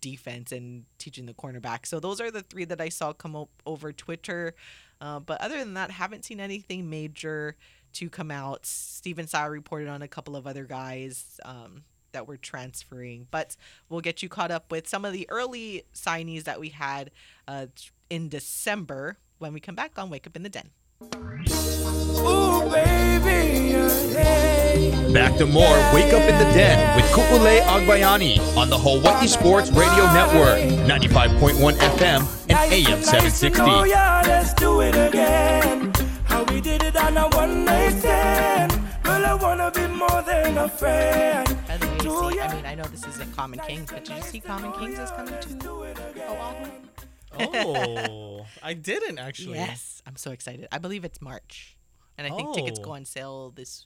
[0.01, 1.85] defense and teaching the cornerback.
[1.85, 4.53] So those are the three that I saw come up over Twitter.
[4.99, 7.55] Uh, but other than that, haven't seen anything major
[7.93, 8.65] to come out.
[8.65, 13.55] Steven Sauer reported on a couple of other guys um, that were transferring, but
[13.87, 17.11] we'll get you caught up with some of the early signees that we had
[17.47, 17.67] uh,
[18.09, 20.71] in December when we come back on Wake Up in the Den.
[25.13, 29.71] Back to more Wake Up in the Den with Ku'ule Agbayani on the Hawaii Sports
[29.71, 33.89] Radio Network, 95.1 FM and AM Nice to know 760.
[33.89, 35.93] ya, let's do it again.
[36.25, 38.71] How we did it on a one night stand.
[39.03, 41.47] Girl, I wanna be more than a friend.
[41.67, 42.39] By the way, Do see.
[42.41, 45.11] I mean, I know this isn't Common Kings, but did you see Common Kings is
[45.11, 46.71] coming oh, to Oahu?
[47.39, 49.57] Oh, I didn't actually.
[49.57, 50.67] Yes, I'm so excited.
[50.71, 51.77] I believe it's March,
[52.17, 52.83] and I think tickets Oh.
[52.83, 53.85] go on sale this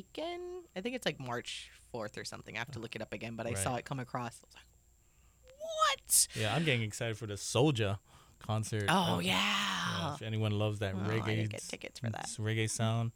[0.00, 0.42] weekend.
[0.76, 2.54] I think it's like March 4th or something.
[2.54, 4.40] I have to look it up again, but I saw it come across.
[4.42, 6.28] I was like, what?
[6.34, 7.98] Yeah, I'm getting excited for the Soldier
[8.46, 8.84] concert.
[8.88, 10.14] Oh Uh, yeah.
[10.14, 12.26] If anyone loves that Oh, reggae, didn't get tickets for that.
[12.38, 13.12] reggae sound.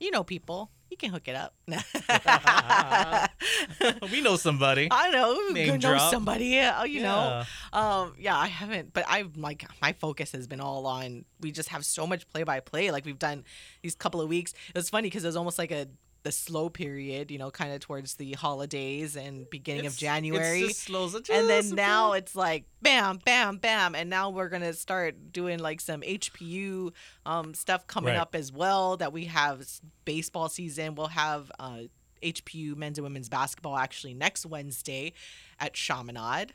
[0.00, 0.70] You know people.
[0.90, 1.54] You can hook it up.
[4.12, 4.88] we know somebody.
[4.90, 5.34] I know.
[5.50, 6.10] Name you know drop.
[6.12, 6.58] somebody.
[6.58, 7.42] uh, You know.
[7.72, 8.00] Yeah.
[8.02, 8.14] Um.
[8.18, 11.24] Yeah, I haven't, but I like my focus has been all on.
[11.40, 12.90] We just have so much play by play.
[12.90, 13.44] Like we've done
[13.82, 14.52] these couple of weeks.
[14.68, 15.88] It was funny because it was almost like a
[16.24, 17.30] the slow period.
[17.30, 20.60] You know, kind of towards the holidays and beginning It's- of it's January.
[20.66, 22.24] just slow, so and then now bit.
[22.24, 26.92] it's like bam, bam, bam, and now we're gonna start doing like some HPU
[27.24, 28.20] um, stuff coming Right.
[28.20, 28.96] up as well.
[28.96, 29.64] That we have
[30.04, 30.96] baseball season.
[30.96, 31.82] We'll have uh,
[32.22, 35.12] HPU men's and women's basketball actually next Wednesday
[35.60, 36.54] at Chaminade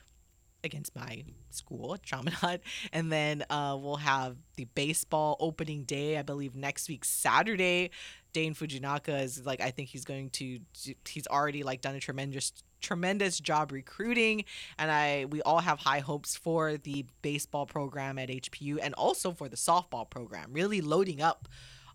[0.64, 2.60] against my school at Chaminade.
[2.92, 7.92] And then uh, we'll have the baseball opening day, I believe, next week, Saturday.
[8.34, 10.60] Dane Fujinaka is like, I think he's going to,
[11.08, 14.46] he's already like done a tremendous, tremendous job recruiting.
[14.78, 19.32] And I, we all have high hopes for the baseball program at HPU and also
[19.32, 21.48] for the softball program, really loading up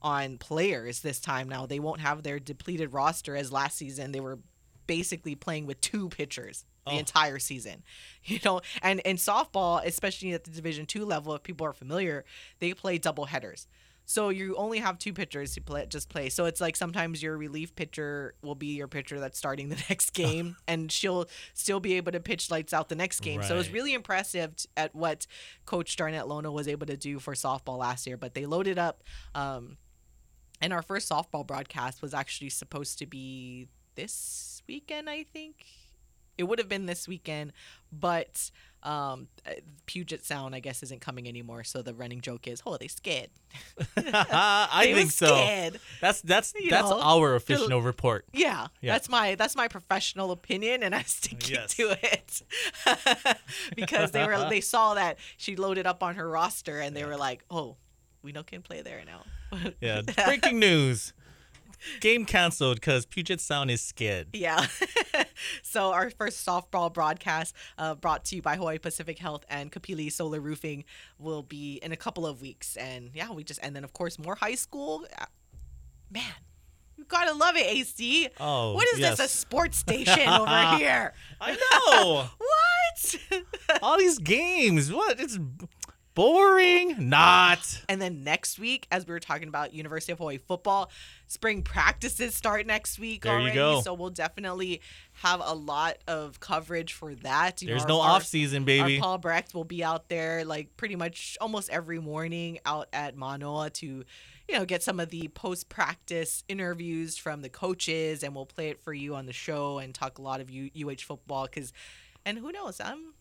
[0.03, 1.67] on players this time now.
[1.67, 4.13] They won't have their depleted roster as last season.
[4.13, 4.39] They were
[4.87, 6.99] basically playing with two pitchers the Oh.
[6.99, 7.83] entire season.
[8.27, 12.25] You know, and in softball, especially at the Division two level, if people are familiar,
[12.59, 13.67] they play double headers.
[14.07, 16.29] So you only have two pitchers to play, just play.
[16.29, 20.11] So it's like sometimes your relief pitcher will be your pitcher that's starting the next
[20.11, 23.43] game, and she'll still be able to pitch lights out the next game.
[23.43, 25.27] So it was really impressive t- at what
[25.65, 28.17] Coach Darnett Lona was able to do for softball last year.
[28.17, 29.03] But they loaded up.
[29.35, 29.79] Um,
[30.61, 35.67] and our first softball broadcast was actually supposed to be this weekend, I think.
[36.37, 37.53] It would have been this weekend,
[37.93, 38.51] but
[38.85, 39.53] um, uh,
[39.87, 41.65] Puget Sound, I guess, isn't coming anymore.
[41.65, 43.31] So the running joke is, oh, they scared.
[43.97, 45.71] I They think so.
[46.01, 48.27] That's that's You that's know, our official report.
[48.33, 48.93] Yeah, Yeah.
[48.93, 51.75] that's my that's my professional opinion, and I stick Yes.
[51.75, 52.43] to it
[53.77, 57.17] because they were they saw that she loaded up on her roster, and they were
[57.17, 57.77] like, oh,
[58.23, 59.23] we know can play there now.
[59.81, 60.03] Yeah.
[60.27, 61.13] Breaking news.
[62.01, 64.29] Game canceled because Puget Sound is scared.
[64.33, 64.67] Yeah.
[65.63, 70.11] so our first softball broadcast, uh, brought to you by Hawaii Pacific Health and Kapili
[70.11, 70.85] Solar Roofing,
[71.19, 72.77] will be in a couple of weeks.
[72.77, 75.07] And yeah, we just and then of course more high school.
[75.19, 75.27] Uh,
[76.11, 76.23] Man,
[76.97, 78.29] you gotta love it, AC.
[78.39, 79.19] Oh, what is this?
[79.19, 81.13] A sports station over here?
[81.41, 82.27] I know.
[82.39, 83.43] What?
[83.83, 84.93] All these games.
[84.93, 85.19] What?
[85.19, 85.37] It's
[86.15, 87.09] boring.
[87.09, 87.83] Not.
[87.89, 90.91] And then next week, as we were talking about University of Hawaii football,
[91.27, 93.81] spring practices start next week There you go.
[93.83, 94.81] So we'll definitely
[95.15, 97.61] have a lot of coverage for that.
[97.63, 98.99] You know, There's our- no our- off season, baby.
[98.99, 103.71] Paul Brecht will be out there like pretty much almost every morning out at Manoa
[103.71, 104.05] to, you
[104.55, 108.83] know, get some of the post practice interviews from the coaches, and we'll play it
[108.83, 111.49] for you on the show and talk a lot of U- UH football.
[111.49, 111.73] Cause,
[112.25, 113.15] and who knows, I'm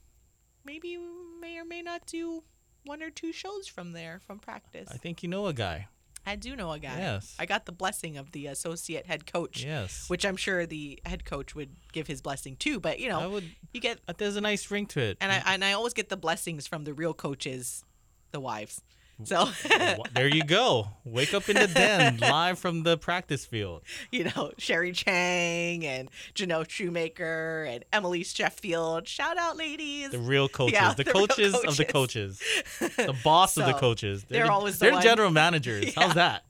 [0.66, 0.98] maybe
[1.42, 2.44] may or may not do
[2.86, 4.90] one or two shows from there from practice.
[4.92, 5.88] I think you know a guy.
[6.26, 6.98] I do know a guy.
[7.00, 7.36] Yes.
[7.38, 9.64] I got the blessing of the associate head coach.
[9.66, 10.10] Yes.
[10.10, 12.80] Which I'm sure the head coach would give his blessing too.
[12.80, 13.44] But you know, I would.
[13.74, 15.18] you get uh, There's a nice ring to it.
[15.20, 17.84] and I and I always get the blessings from the real coaches,
[18.32, 18.82] the wives.
[19.26, 19.50] So
[20.16, 20.88] there you go.
[21.06, 23.82] Wake up in the den, live from the practice field.
[24.12, 29.08] you know Sherry Chang and Janelle Shoemaker and Emily Sheffield.
[29.08, 30.10] Shout out, ladies.
[30.12, 32.42] The real coaches, Yeah, the, the real coaches, of the coaches.
[32.80, 34.26] coaches, the boss of the coaches.
[34.30, 35.86] they're the, always the they're one- general managers.
[35.86, 35.92] Yeah.
[36.04, 36.44] How's that?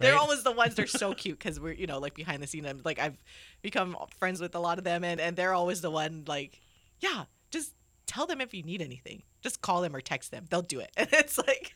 [0.00, 0.74] They're always the ones.
[0.74, 2.66] They're so cute because we're you know like behind the scene.
[2.66, 3.16] I'm like I've
[3.62, 6.60] become friends with a lot of them, and and they're always the one like,
[7.00, 7.72] yeah, just
[8.06, 9.22] tell them if you need anything.
[9.40, 10.44] Just call them or text them.
[10.50, 10.90] They'll do it.
[10.98, 11.74] And it's like,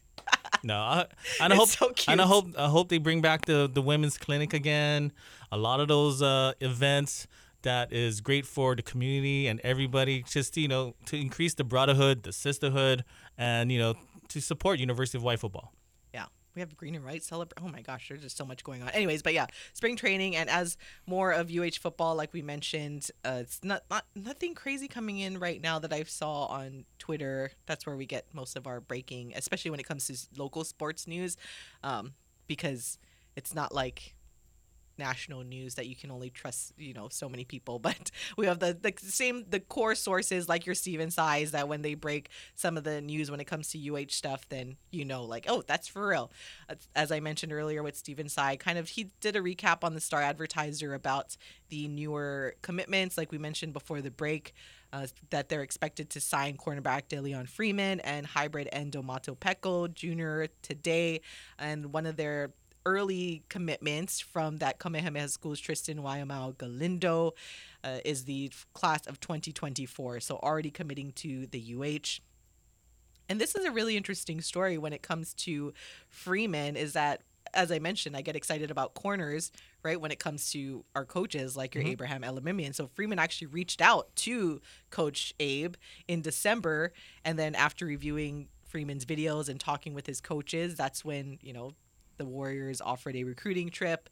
[0.72, 1.06] No, I,
[1.42, 4.16] and I hope so and I hope I hope they bring back the the women's
[4.16, 5.12] clinic again.
[5.52, 7.26] A lot of those uh, events
[7.62, 10.22] that is great for the community and everybody.
[10.22, 13.04] Just you know to increase the brotherhood, the sisterhood,
[13.36, 13.94] and you know
[14.28, 15.72] to support University of Hawaii football.
[16.54, 17.62] We have green and white celebrate.
[17.62, 18.90] Oh my gosh, there's just so much going on.
[18.90, 20.76] Anyways, but yeah, spring training and as
[21.06, 25.38] more of UH football, like we mentioned, uh, it's not, not nothing crazy coming in
[25.38, 27.50] right now that I saw on Twitter.
[27.66, 31.06] That's where we get most of our breaking, especially when it comes to local sports
[31.06, 31.36] news,
[31.82, 32.14] um,
[32.46, 32.98] because
[33.36, 34.14] it's not like
[34.98, 38.58] national news that you can only trust you know so many people but we have
[38.58, 42.76] the, the same the core sources like your steven Tsais that when they break some
[42.76, 45.88] of the news when it comes to uh stuff then you know like oh that's
[45.88, 46.30] for real
[46.94, 50.00] As- i mentioned earlier with steven Tsai, kind of he did a recap on the
[50.00, 51.36] star advertiser about
[51.68, 54.54] the newer commitments like we mentioned before the break
[54.94, 60.52] uh, that they're expected to sign cornerback DeLeon Freeman and hybrid end Domata Peko Jr.
[60.62, 61.20] today.
[61.58, 62.52] And one of their
[62.86, 67.34] early commitments from that Kamehameha School's Tristan Wayamao Galindo
[67.82, 70.20] uh, is the class of 2024.
[70.20, 72.20] So already committing to the UH.
[73.28, 75.72] And this is a really interesting story when it comes to
[76.08, 77.22] Freeman is that
[77.52, 80.00] as I mentioned, I get excited about corners, right?
[80.00, 82.74] When it comes to our coaches like your Abraham Elimimian.
[82.74, 84.60] So Freeman actually reached out to
[84.90, 85.76] Coach Abe
[86.08, 86.92] in December.
[87.24, 91.74] And then after reviewing Freeman's videos and talking with his coaches, that's when, you know,
[92.16, 94.08] the Warriors offered a recruiting trip.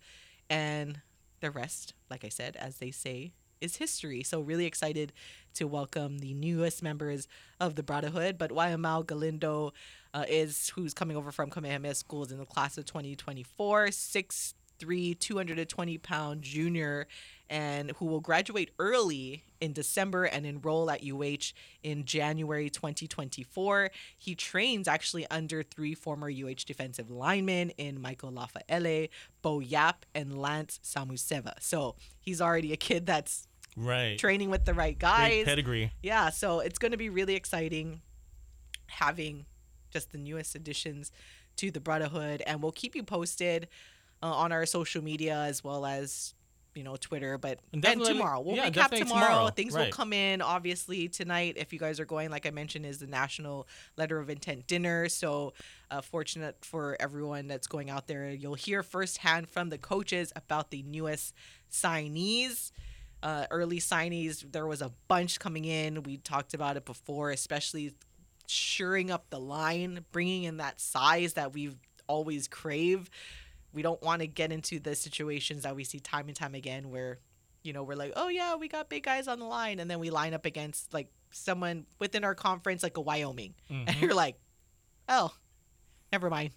[0.51, 1.01] And
[1.41, 4.23] the rest, like I said, as they say, is history.
[4.23, 5.13] So really excited
[5.55, 7.29] to welcome the newest members
[7.61, 8.37] of the Brotherhood.
[8.37, 9.73] But Wayamao Galindo
[10.13, 13.93] uh, is who's coming over from Kamehameha Schools in the class of 2024,
[14.83, 17.07] 6'3", 220 pound junior,
[17.49, 21.53] and who will graduate early in December and enroll at UH
[21.83, 23.91] in January 2024.
[24.19, 29.09] He trains actually under three former UH defensive linemen in Michael Lafaele,
[29.43, 31.55] Bo Yap, and Lance Samuseva.
[31.61, 34.19] So he's already a kid that's Right.
[34.19, 35.45] training with the right Great guys.
[35.45, 35.93] pedigree.
[36.03, 38.03] Yeah, so it's going to be really exciting
[38.87, 39.47] having
[39.91, 41.11] just the newest additions
[41.57, 43.69] to the Brotherhood, and we'll keep you posted
[44.23, 46.35] uh, on our social media as well as
[46.75, 47.39] you know Twitter.
[47.39, 49.29] But And and, tomorrow we'll yeah, recap tomorrow.
[49.29, 49.87] tomorrow, Things right.
[49.87, 51.55] will come in obviously tonight.
[51.57, 53.67] If you guys are going, like I mentioned, is the National
[53.97, 55.09] Letter of Intent dinner.
[55.09, 55.53] So
[55.91, 60.71] uh, fortunate for everyone that's going out there, you'll hear firsthand from the coaches about
[60.71, 61.35] the newest
[61.71, 62.73] signees
[63.23, 64.45] uh, early signees.
[64.51, 66.03] There was a bunch coming in.
[66.03, 67.95] We talked about it before, especially
[68.47, 73.11] shoring up the line, bringing in that size that we've always craved.
[73.73, 76.91] We don't want to get into the situations that we see time and time again
[76.91, 77.19] where,
[77.63, 79.99] you know, we're like, oh yeah, we got big guys on the line, and then
[79.99, 84.37] we line up against like someone within our conference, like a Wyoming, and you're like,
[85.09, 85.33] oh,
[86.13, 86.51] never mind.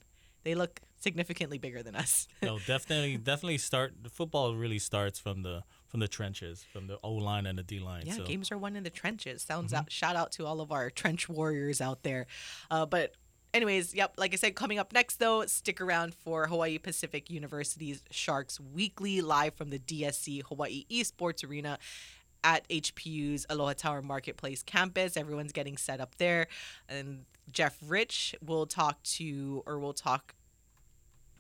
[0.44, 2.28] They look significantly bigger than us.
[2.44, 3.94] No, definitely, definitely start.
[4.04, 7.64] The football really starts from the from the trenches, from the O line and the
[7.64, 8.04] D line.
[8.06, 8.24] Yeah, so.
[8.24, 9.42] games are won in the trenches.
[9.42, 9.92] Sounds out.
[9.92, 12.28] Shout out to all of our trench warriors out there.
[12.70, 13.14] Uh, but
[13.56, 14.14] anyways, yep.
[14.18, 19.22] Like I said, coming up next though, stick around for Hawaii Pacific University's Sharks Weekly
[19.22, 21.80] live from the DSC Hawaii Esports Arena.
[22.44, 25.18] At HPU's Aloha Tower Marketplace campus.
[25.18, 26.46] Everyone's getting set up there.
[26.88, 30.36] And Jeff Rich will talk to, or will talk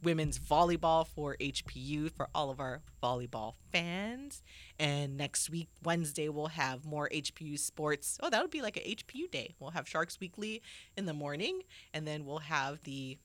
[0.06, 4.42] women's volleyball for HPU for all of our volleyball fans.
[4.80, 8.18] And next week, Wednesday, we'll have more HPU sports.
[8.22, 9.56] Oh, that would be like an HPU day.
[9.60, 10.62] We'll have Sharks Weekly
[10.96, 13.18] in the morning, and then we'll have the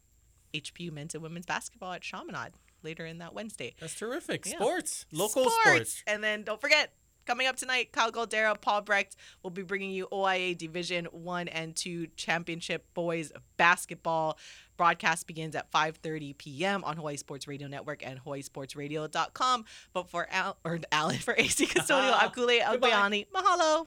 [0.55, 2.53] HPU men's and women's basketball at Chaminade
[2.83, 3.74] later in that Wednesday.
[3.78, 4.47] That's terrific.
[4.47, 4.57] Yeah.
[4.57, 6.03] Sports, local sports.
[6.07, 6.93] And then don't forget,
[7.31, 9.14] coming up tonight, Kyle Galdeira, Paul Brecht
[9.45, 14.37] will be bringing you OIA Division 1 and 2 Championship Boys Basketball.
[14.76, 16.83] Broadcast begins at 5.30 p.m.
[16.83, 19.64] on Hawaii Sports Radio Network and hawaiisportsradio.com.
[19.93, 23.26] But for Al, or Alan, for AC Custodio, I'm Ku'ule Goodbye.
[23.33, 23.87] Mahalo.